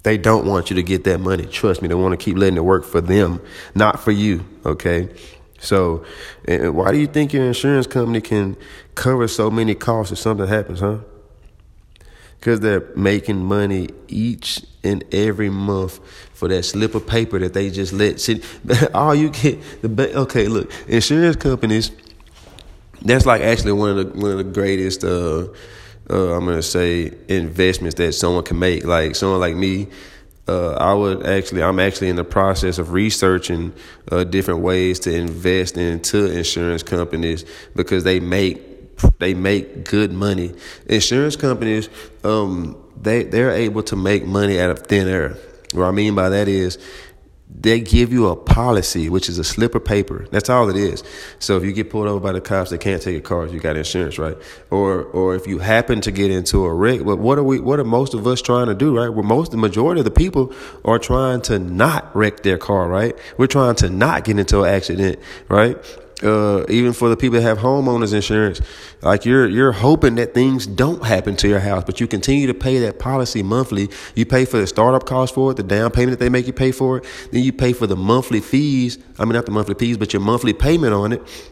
They 0.04 0.18
don't 0.18 0.46
want 0.46 0.70
you 0.70 0.78
to 0.78 0.84
get 0.84 1.04
that 1.04 1.20
money. 1.20 1.46
Trust 1.46 1.82
me, 1.82 1.90
they 1.90 1.94
want 1.96 2.18
to 2.18 2.24
keep 2.24 2.38
letting 2.38 2.56
it 2.56 2.64
work 2.64 2.86
for 2.86 3.02
them, 3.02 3.42
not 3.76 4.00
for 4.00 4.12
you. 4.12 4.46
Okay. 4.66 5.10
So, 5.60 6.06
why 6.48 6.94
do 6.94 6.98
you 6.98 7.08
think 7.08 7.34
your 7.34 7.48
insurance 7.48 7.86
company 7.86 8.22
can 8.22 8.56
cover 8.96 9.28
so 9.28 9.52
many 9.52 9.76
costs 9.76 10.14
if 10.14 10.20
something 10.20 10.48
happens, 10.48 10.80
huh? 10.80 11.00
Because 12.40 12.62
they're 12.62 12.96
making 12.96 13.44
money 13.44 13.90
each 14.08 14.64
and 14.84 15.04
every 15.12 15.50
month 15.50 16.00
for 16.38 16.48
that 16.50 16.62
slip 16.62 16.94
of 16.94 17.08
paper 17.08 17.40
that 17.40 17.56
they 17.56 17.72
just 17.72 17.92
let 17.94 18.20
sit. 18.20 18.46
All 18.94 19.16
you 19.16 19.30
get, 19.30 19.60
the 19.82 20.18
okay, 20.18 20.48
look, 20.48 20.72
insurance 20.88 21.36
companies. 21.36 21.90
That's 23.02 23.26
like 23.26 23.42
actually 23.42 23.72
one 23.72 23.98
of 23.98 24.14
the 24.14 24.20
one 24.20 24.32
of 24.32 24.38
the 24.38 24.44
greatest. 24.44 25.04
Uh, 25.04 25.48
uh, 26.10 26.36
I'm 26.36 26.46
gonna 26.46 26.62
say 26.62 27.12
investments 27.28 27.96
that 27.96 28.14
someone 28.14 28.44
can 28.44 28.60
make. 28.60 28.86
Like 28.86 29.16
someone 29.16 29.40
like 29.40 29.56
me, 29.56 29.88
uh, 30.48 30.74
I 30.74 30.94
would 30.94 31.26
actually, 31.26 31.64
I'm 31.64 31.80
actually 31.80 32.10
in 32.10 32.18
the 32.18 32.24
process 32.24 32.78
of 32.78 32.92
researching 32.92 33.74
uh, 34.12 34.24
different 34.24 34.60
ways 34.60 35.00
to 35.02 35.14
invest 35.16 35.76
into 35.76 36.32
insurance 36.32 36.84
companies 36.84 37.46
because 37.76 38.04
they 38.04 38.20
make 38.20 38.64
they 39.18 39.34
make 39.34 39.86
good 39.86 40.12
money. 40.12 40.54
Insurance 40.86 41.36
companies, 41.36 41.90
um, 42.24 42.78
they 43.02 43.24
they're 43.24 43.52
able 43.52 43.82
to 43.84 43.96
make 43.96 44.28
money 44.28 44.60
out 44.60 44.70
of 44.70 44.80
thin 44.80 45.08
air. 45.08 45.36
What 45.74 45.86
I 45.86 45.92
mean 45.92 46.16
by 46.16 46.30
that 46.30 46.48
is 46.48 46.78
they 47.50 47.80
give 47.80 48.12
you 48.12 48.28
a 48.28 48.36
policy, 48.36 49.10
which 49.10 49.30
is 49.30 49.38
a 49.38 49.44
slip 49.44 49.74
of 49.74 49.86
paper. 49.86 50.28
That's 50.32 50.50
all 50.50 50.70
it 50.70 50.76
is. 50.76 51.04
So 51.40 51.56
if 51.58 51.64
you 51.64 51.72
get 51.72 51.90
pulled 51.90 52.08
over 52.08 52.20
by 52.20 52.34
the 52.34 52.42
cops, 52.42 52.72
they 52.72 52.78
can't 52.78 53.02
take 53.02 53.14
your 53.14 53.22
car 53.22 53.46
if 53.46 53.54
you 53.54 53.60
got 53.60 53.78
insurance, 53.78 54.20
right? 54.20 54.38
Or 54.70 55.04
or 55.04 55.36
if 55.36 55.48
you 55.48 55.60
happen 55.60 56.02
to 56.02 56.12
get 56.12 56.30
into 56.30 56.66
a 56.66 56.74
wreck, 56.74 57.04
but 57.06 57.18
what 57.18 57.38
are 57.38 57.44
we? 57.44 57.60
What 57.60 57.80
are 57.80 57.86
most 57.86 58.14
of 58.14 58.28
us 58.28 58.42
trying 58.42 58.68
to 58.68 58.76
do, 58.76 58.98
right? 58.98 59.10
Well, 59.10 59.24
most 59.24 59.52
the 59.52 59.58
majority 59.58 60.02
of 60.02 60.06
the 60.06 60.12
people 60.12 60.54
are 60.84 61.00
trying 61.00 61.42
to 61.44 61.58
not 61.58 62.14
wreck 62.16 62.44
their 62.44 62.58
car, 62.58 62.90
right? 62.90 63.18
We're 63.38 63.48
trying 63.48 63.76
to 63.76 63.90
not 63.90 64.26
get 64.26 64.38
into 64.38 64.64
an 64.64 64.74
accident, 64.74 65.20
right? 65.48 65.78
Uh, 66.24 66.66
even 66.68 66.94
for 66.94 67.10
the 67.10 67.18
people 67.18 67.40
that 67.40 67.44
have 67.44 67.60
homeowners 67.60 68.14
insurance, 68.14 68.60
like 69.02 69.24
you're 69.24 69.48
you're 69.48 69.72
hoping 69.72 70.16
that 70.16 70.34
things 70.34 70.66
don't 70.66 71.06
happen 71.06 71.36
to 71.38 71.48
your 71.48 71.60
house, 71.60 71.84
but 71.84 72.00
you 72.00 72.08
continue 72.08 72.48
to 72.48 72.56
pay 72.56 72.80
that 72.80 72.98
policy 72.98 73.44
monthly. 73.44 73.90
You 74.16 74.26
pay 74.26 74.46
for 74.46 74.58
the 74.58 74.66
startup 74.66 75.06
cost 75.06 75.36
for 75.36 75.52
it, 75.52 75.58
the 75.58 75.64
down 75.64 75.92
payment 75.92 76.18
that 76.18 76.24
they 76.24 76.30
make 76.30 76.48
you 76.48 76.54
pay 76.54 76.72
for 76.72 76.98
it. 76.98 77.06
Then 77.32 77.44
you 77.44 77.54
pay 77.54 77.72
for 77.74 77.86
the 77.86 77.96
monthly 77.96 78.40
fees. 78.40 78.98
I 79.20 79.26
mean, 79.26 79.34
not 79.34 79.46
the 79.46 79.52
monthly 79.52 79.76
fees, 79.76 79.98
but 79.98 80.12
your 80.12 80.22
monthly 80.22 80.54
payment 80.54 80.94
on 80.94 81.14
it. 81.14 81.52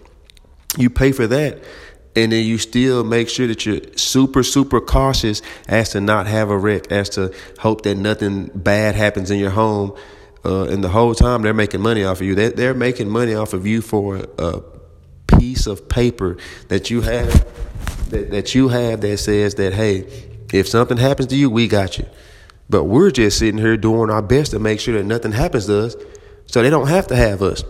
You 0.78 0.90
pay 0.90 1.12
for 1.12 1.28
that, 1.28 1.64
and 2.16 2.32
then 2.32 2.44
you 2.44 2.58
still 2.58 3.04
make 3.04 3.30
sure 3.30 3.46
that 3.46 3.66
you're 3.68 3.82
super 3.96 4.42
super 4.42 4.82
cautious 4.82 5.44
as 5.68 5.90
to 5.92 6.02
not 6.02 6.26
have 6.26 6.50
a 6.50 6.58
wreck, 6.58 6.92
as 6.92 7.10
to 7.10 7.32
hope 7.60 7.84
that 7.84 7.96
nothing 7.96 8.50
bad 8.56 8.96
happens 8.96 9.30
in 9.30 9.38
your 9.38 9.52
home 9.52 9.96
uh, 10.46 10.66
and 10.66 10.84
the 10.84 10.90
whole 10.90 11.16
time 11.16 11.42
they're 11.42 11.54
making 11.54 11.82
money 11.82 12.04
off 12.04 12.22
of 12.22 12.28
you. 12.28 12.36
They're, 12.36 12.52
they're 12.52 12.74
making 12.74 13.10
money 13.10 13.34
off 13.34 13.54
of 13.54 13.66
you 13.66 13.82
for 13.82 14.26
a 14.38 14.62
piece 15.28 15.68
of 15.68 15.90
paper 15.90 16.38
that 16.68 16.90
you 16.90 17.02
have 17.02 17.46
that, 18.10 18.32
that 18.32 18.56
you 18.56 18.70
have 18.70 19.02
that 19.02 19.18
says 19.18 19.56
that 19.56 19.74
hey, 19.74 20.06
if 20.54 20.68
something 20.68 20.98
happens 20.98 21.28
to 21.30 21.36
you, 21.36 21.50
we 21.50 21.68
got 21.68 21.98
you. 21.98 22.06
But 22.70 22.86
we're 22.86 23.12
just 23.12 23.40
sitting 23.40 23.60
here 23.60 23.78
doing 23.78 24.10
our 24.10 24.22
best 24.22 24.52
to 24.52 24.60
make 24.60 24.80
sure 24.80 24.96
that 24.96 25.04
nothing 25.04 25.32
happens 25.32 25.66
to 25.68 25.86
us, 25.86 25.96
so 26.46 26.62
they 26.62 26.70
don't 26.70 26.88
have 26.88 27.08
to 27.08 27.16
have 27.16 27.42
us. 27.42 27.64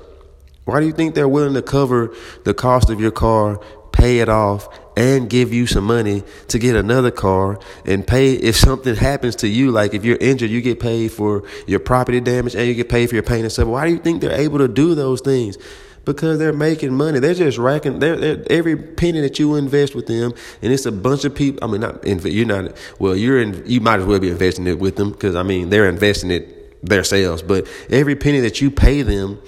Why 0.65 0.79
do 0.79 0.87
you 0.87 0.93
think 0.93 1.15
they're 1.15 1.29
willing 1.29 1.53
to 1.53 1.61
cover 1.61 2.13
the 2.43 2.53
cost 2.53 2.89
of 2.89 2.99
your 2.99 3.11
car, 3.11 3.59
pay 4.05 4.19
it 4.19 4.29
off, 4.29 4.69
and 4.95 5.29
give 5.29 5.51
you 5.51 5.65
some 5.65 5.83
money 5.83 6.23
to 6.47 6.59
get 6.59 6.75
another 6.75 7.11
car 7.11 7.59
and 7.85 8.05
pay 8.05 8.33
if 8.33 8.55
something 8.55 8.95
happens 8.95 9.35
to 9.35 9.47
you 9.47 9.69
like 9.69 9.93
if 9.93 10.05
you're 10.05 10.17
injured 10.21 10.49
you 10.49 10.61
get 10.61 10.79
paid 10.79 11.11
for 11.11 11.43
your 11.67 11.79
property 11.79 12.21
damage 12.21 12.55
and 12.55 12.65
you 12.65 12.73
get 12.73 12.87
paid 12.87 13.09
for 13.09 13.15
your 13.15 13.23
pain 13.23 13.41
and 13.41 13.51
stuff. 13.51 13.67
Why 13.67 13.85
do 13.87 13.91
you 13.91 13.97
think 13.99 14.21
they're 14.21 14.39
able 14.39 14.59
to 14.59 14.69
do 14.69 14.95
those 14.95 15.19
things? 15.19 15.57
Because 16.05 16.39
they're 16.39 16.53
making 16.53 16.93
money. 16.93 17.19
They're 17.19 17.33
just 17.33 17.57
racking 17.57 17.99
they're, 17.99 18.15
they're 18.15 18.43
every 18.49 18.77
penny 18.77 19.19
that 19.19 19.37
you 19.37 19.55
invest 19.55 19.95
with 19.95 20.07
them 20.07 20.33
and 20.61 20.71
it's 20.71 20.85
a 20.85 20.91
bunch 20.91 21.25
of 21.25 21.35
people 21.35 21.61
i 21.63 21.67
mean 21.67 21.81
not 21.81 22.05
you're 22.05 22.45
not 22.45 22.77
well 22.99 23.15
you're 23.15 23.41
in 23.41 23.63
you 23.65 23.81
might 23.81 23.99
as 23.99 24.05
well 24.05 24.19
be 24.19 24.29
investing 24.29 24.67
it 24.67 24.79
with 24.79 24.95
them 24.95 25.11
because 25.11 25.35
i 25.35 25.43
mean 25.43 25.69
they're 25.71 25.89
investing 25.89 26.31
it 26.31 26.85
themselves 26.87 27.41
but 27.41 27.67
every 27.89 28.15
penny 28.15 28.39
that 28.39 28.61
you 28.61 28.69
pay 28.69 29.01
them 29.01 29.41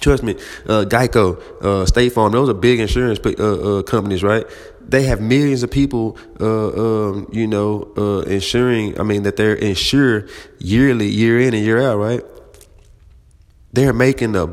Trust 0.00 0.22
me, 0.22 0.34
uh, 0.66 0.86
Geico, 0.88 1.38
uh, 1.62 1.84
State 1.84 2.14
Farm, 2.14 2.32
those 2.32 2.48
are 2.48 2.54
big 2.54 2.80
insurance 2.80 3.20
uh, 3.24 3.30
uh, 3.78 3.82
companies, 3.82 4.22
right? 4.22 4.46
They 4.80 5.02
have 5.04 5.20
millions 5.20 5.62
of 5.62 5.70
people, 5.70 6.16
uh, 6.40 7.10
um, 7.10 7.28
you 7.32 7.46
know, 7.46 7.92
uh, 7.98 8.20
insuring. 8.20 8.98
I 8.98 9.02
mean, 9.02 9.24
that 9.24 9.36
they're 9.36 9.54
insured 9.54 10.30
yearly, 10.58 11.08
year 11.08 11.38
in 11.38 11.52
and 11.52 11.62
year 11.62 11.82
out, 11.82 11.96
right? 11.96 12.22
They're 13.74 13.92
making 13.92 14.36
a 14.36 14.46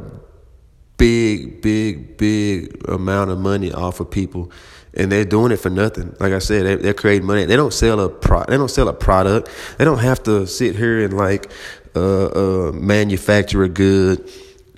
big, 0.97 1.61
big, 1.61 2.17
big 2.17 2.85
amount 2.89 3.31
of 3.31 3.39
money 3.39 3.71
off 3.71 4.01
of 4.01 4.11
people, 4.11 4.51
and 4.93 5.09
they're 5.09 5.25
doing 5.25 5.53
it 5.53 5.57
for 5.57 5.69
nothing. 5.69 6.13
Like 6.19 6.33
I 6.33 6.39
said, 6.39 6.81
they, 6.81 6.89
are 6.89 6.93
creating 6.93 7.25
money. 7.25 7.45
They 7.45 7.55
don't 7.55 7.73
sell 7.73 8.01
a 8.01 8.09
pro. 8.09 8.43
They 8.43 8.57
don't 8.57 8.69
sell 8.69 8.89
a 8.89 8.93
product. 8.93 9.49
They 9.77 9.85
don't 9.85 9.99
have 9.99 10.21
to 10.23 10.45
sit 10.45 10.75
here 10.75 11.05
and 11.05 11.13
like 11.13 11.49
manufacture 11.95 13.63
a 13.63 13.69
good 13.69 14.29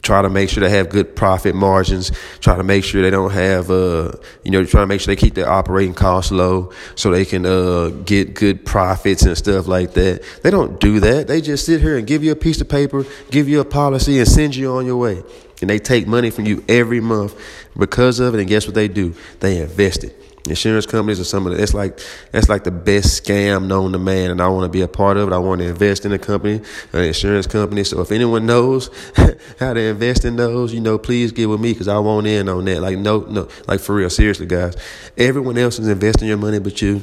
try 0.01 0.21
to 0.21 0.29
make 0.29 0.49
sure 0.49 0.61
they 0.61 0.69
have 0.69 0.89
good 0.89 1.15
profit 1.15 1.55
margins, 1.55 2.11
try 2.39 2.55
to 2.55 2.63
make 2.63 2.83
sure 2.83 3.01
they 3.01 3.09
don't 3.09 3.31
have, 3.31 3.69
uh, 3.69 4.11
you 4.43 4.51
know, 4.51 4.63
try 4.65 4.81
to 4.81 4.87
make 4.87 5.01
sure 5.01 5.13
they 5.13 5.19
keep 5.19 5.33
their 5.35 5.49
operating 5.49 5.93
costs 5.93 6.31
low 6.31 6.71
so 6.95 7.11
they 7.11 7.25
can, 7.25 7.45
uh, 7.45 7.89
get 8.05 8.33
good 8.33 8.65
profits 8.65 9.23
and 9.23 9.37
stuff 9.37 9.67
like 9.67 9.93
that. 9.93 10.23
They 10.43 10.51
don't 10.51 10.79
do 10.79 10.99
that. 10.99 11.27
They 11.27 11.41
just 11.41 11.65
sit 11.65 11.81
here 11.81 11.97
and 11.97 12.07
give 12.07 12.23
you 12.23 12.31
a 12.31 12.35
piece 12.35 12.61
of 12.61 12.69
paper, 12.69 13.05
give 13.31 13.49
you 13.49 13.59
a 13.59 13.65
policy 13.65 14.19
and 14.19 14.27
send 14.27 14.55
you 14.55 14.71
on 14.71 14.85
your 14.85 14.97
way. 14.97 15.23
And 15.61 15.69
they 15.69 15.79
take 15.79 16.07
money 16.07 16.29
from 16.29 16.45
you 16.45 16.63
every 16.69 17.01
month 17.01 17.35
because 17.77 18.19
of 18.19 18.33
it. 18.33 18.39
And 18.39 18.47
guess 18.47 18.65
what 18.65 18.75
they 18.75 18.87
do? 18.87 19.13
They 19.41 19.61
invest 19.61 20.03
it. 20.05 20.28
Insurance 20.47 20.85
companies 20.85 21.19
are 21.19 21.25
some 21.25 21.45
of 21.45 21.55
the, 21.55 21.61
it's 21.61 21.73
like 21.73 21.99
that's 22.31 22.49
like 22.49 22.63
the 22.63 22.71
best 22.71 23.23
scam 23.23 23.67
known 23.67 23.91
to 23.91 23.99
man, 23.99 24.31
and 24.31 24.41
I 24.41 24.47
want 24.47 24.63
to 24.63 24.69
be 24.69 24.81
a 24.81 24.87
part 24.87 25.17
of 25.17 25.27
it. 25.27 25.33
I 25.33 25.37
want 25.37 25.61
to 25.61 25.67
invest 25.67 26.05
in 26.05 26.13
a 26.13 26.17
company, 26.17 26.61
an 26.93 27.03
insurance 27.03 27.45
company. 27.45 27.83
So 27.83 28.01
if 28.01 28.11
anyone 28.11 28.45
knows 28.45 28.89
how 29.59 29.73
to 29.73 29.79
invest 29.79 30.25
in 30.25 30.37
those, 30.37 30.73
you 30.73 30.81
know, 30.81 30.97
please 30.97 31.31
get 31.31 31.47
with 31.47 31.59
me 31.59 31.73
because 31.73 31.87
I 31.87 31.99
want 31.99 32.25
in 32.25 32.47
on 32.47 32.65
that. 32.65 32.81
Like 32.81 32.97
no, 32.97 33.19
no, 33.21 33.49
like 33.67 33.79
for 33.79 33.95
real, 33.95 34.09
seriously, 34.09 34.45
guys. 34.45 34.75
Everyone 35.17 35.57
else 35.57 35.77
is 35.77 35.87
investing 35.87 36.27
your 36.27 36.37
money, 36.37 36.59
but 36.59 36.81
you. 36.81 37.01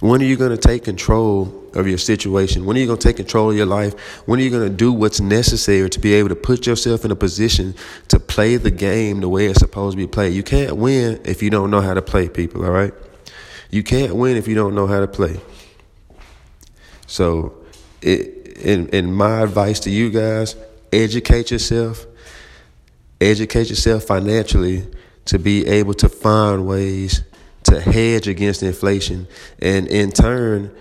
When 0.00 0.20
are 0.20 0.24
you 0.24 0.36
going 0.36 0.50
to 0.50 0.56
take 0.56 0.84
control 0.84 1.62
of 1.74 1.86
your 1.86 1.98
situation? 1.98 2.64
When 2.64 2.76
are 2.76 2.80
you 2.80 2.86
going 2.86 2.98
to 2.98 3.08
take 3.08 3.16
control 3.16 3.50
of 3.50 3.56
your 3.56 3.66
life? 3.66 3.98
When 4.26 4.38
are 4.38 4.42
you 4.42 4.50
going 4.50 4.68
to 4.68 4.74
do 4.74 4.92
what's 4.92 5.20
necessary 5.20 5.88
to 5.90 6.00
be 6.00 6.14
able 6.14 6.28
to 6.28 6.36
put 6.36 6.66
yourself 6.66 7.04
in 7.04 7.10
a 7.10 7.16
position 7.16 7.74
to 8.08 8.18
play 8.18 8.56
the 8.56 8.70
game 8.70 9.20
the 9.20 9.28
way 9.28 9.46
it's 9.46 9.60
supposed 9.60 9.96
to 9.96 9.96
be 9.96 10.06
played? 10.06 10.34
You 10.34 10.42
can't 10.42 10.76
win 10.76 11.20
if 11.24 11.42
you 11.42 11.50
don't 11.50 11.70
know 11.70 11.80
how 11.80 11.94
to 11.94 12.02
play, 12.02 12.28
people, 12.28 12.64
all 12.64 12.70
right? 12.70 12.92
You 13.70 13.82
can't 13.82 14.14
win 14.14 14.36
if 14.36 14.46
you 14.46 14.54
don't 14.54 14.74
know 14.74 14.86
how 14.86 15.00
to 15.00 15.08
play. 15.08 15.40
So, 17.06 17.54
it, 18.02 18.58
in, 18.58 18.88
in 18.88 19.12
my 19.12 19.42
advice 19.42 19.80
to 19.80 19.90
you 19.90 20.10
guys, 20.10 20.56
educate 20.92 21.50
yourself, 21.50 22.06
educate 23.20 23.68
yourself 23.68 24.04
financially 24.04 24.86
to 25.26 25.38
be 25.38 25.66
able 25.66 25.94
to 25.94 26.08
find 26.08 26.66
ways 26.66 27.22
to 27.64 27.80
hedge 27.80 28.28
against 28.28 28.62
inflation. 28.62 29.26
And 29.60 29.88
in 29.88 30.10
turn, 30.10 30.74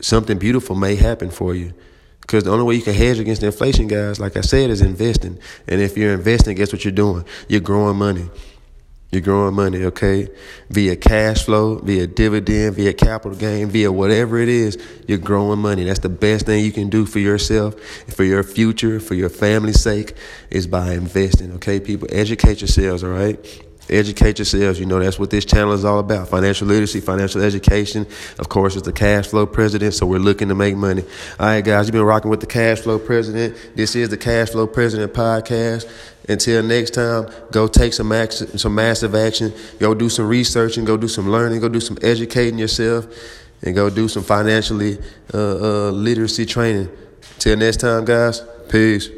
something 0.00 0.38
beautiful 0.38 0.76
may 0.76 0.96
happen 0.96 1.30
for 1.30 1.54
you. 1.54 1.74
Because 2.20 2.44
the 2.44 2.50
only 2.50 2.64
way 2.64 2.74
you 2.74 2.82
can 2.82 2.94
hedge 2.94 3.18
against 3.18 3.42
inflation, 3.42 3.88
guys, 3.88 4.20
like 4.20 4.36
I 4.36 4.42
said, 4.42 4.70
is 4.70 4.82
investing. 4.82 5.38
And 5.66 5.80
if 5.80 5.96
you're 5.96 6.12
investing, 6.12 6.56
guess 6.56 6.72
what 6.72 6.84
you're 6.84 6.92
doing? 6.92 7.24
You're 7.48 7.62
growing 7.62 7.96
money. 7.96 8.28
You're 9.10 9.22
growing 9.22 9.54
money, 9.54 9.84
okay? 9.84 10.28
Via 10.68 10.94
cash 10.94 11.44
flow, 11.44 11.76
via 11.76 12.06
dividend, 12.06 12.76
via 12.76 12.92
capital 12.92 13.38
gain, 13.38 13.68
via 13.70 13.90
whatever 13.90 14.38
it 14.38 14.50
is, 14.50 14.76
you're 15.06 15.16
growing 15.16 15.60
money. 15.60 15.84
That's 15.84 16.00
the 16.00 16.10
best 16.10 16.44
thing 16.44 16.62
you 16.62 16.72
can 16.72 16.90
do 16.90 17.06
for 17.06 17.18
yourself, 17.18 17.80
for 18.14 18.24
your 18.24 18.42
future, 18.42 19.00
for 19.00 19.14
your 19.14 19.30
family's 19.30 19.80
sake, 19.80 20.14
is 20.50 20.66
by 20.66 20.92
investing, 20.92 21.52
okay? 21.52 21.80
People, 21.80 22.08
educate 22.10 22.60
yourselves, 22.60 23.02
all 23.02 23.10
right? 23.10 23.64
Educate 23.90 24.38
yourselves. 24.38 24.78
You 24.78 24.86
know, 24.86 24.98
that's 24.98 25.18
what 25.18 25.30
this 25.30 25.44
channel 25.44 25.72
is 25.72 25.84
all 25.84 25.98
about. 25.98 26.28
Financial 26.28 26.66
literacy, 26.66 27.00
financial 27.00 27.42
education. 27.42 28.06
Of 28.38 28.48
course, 28.48 28.76
it's 28.76 28.84
the 28.84 28.92
cash 28.92 29.28
flow 29.28 29.46
president. 29.46 29.94
So 29.94 30.06
we're 30.06 30.18
looking 30.18 30.48
to 30.48 30.54
make 30.54 30.76
money. 30.76 31.02
All 31.38 31.46
right, 31.46 31.64
guys, 31.64 31.86
you've 31.86 31.92
been 31.92 32.02
rocking 32.02 32.30
with 32.30 32.40
the 32.40 32.46
cash 32.46 32.80
flow 32.80 32.98
president. 32.98 33.56
This 33.74 33.96
is 33.96 34.10
the 34.10 34.16
cash 34.16 34.50
flow 34.50 34.66
president 34.66 35.14
podcast. 35.14 35.90
Until 36.28 36.62
next 36.62 36.90
time, 36.94 37.30
go 37.50 37.66
take 37.66 37.94
some 37.94 38.12
action, 38.12 38.58
some 38.58 38.74
massive 38.74 39.14
action. 39.14 39.52
Go 39.78 39.94
do 39.94 40.10
some 40.10 40.28
research 40.28 40.76
and 40.76 40.86
go 40.86 40.96
do 40.96 41.08
some 41.08 41.30
learning. 41.30 41.60
Go 41.60 41.68
do 41.68 41.80
some 41.80 41.96
educating 42.02 42.58
yourself 42.58 43.06
and 43.62 43.74
go 43.74 43.88
do 43.88 44.08
some 44.08 44.22
financially 44.22 44.98
uh, 45.32 45.38
uh, 45.38 45.90
literacy 45.90 46.44
training. 46.44 46.88
Till 47.38 47.56
next 47.56 47.78
time, 47.78 48.04
guys. 48.04 48.42
Peace. 48.68 49.08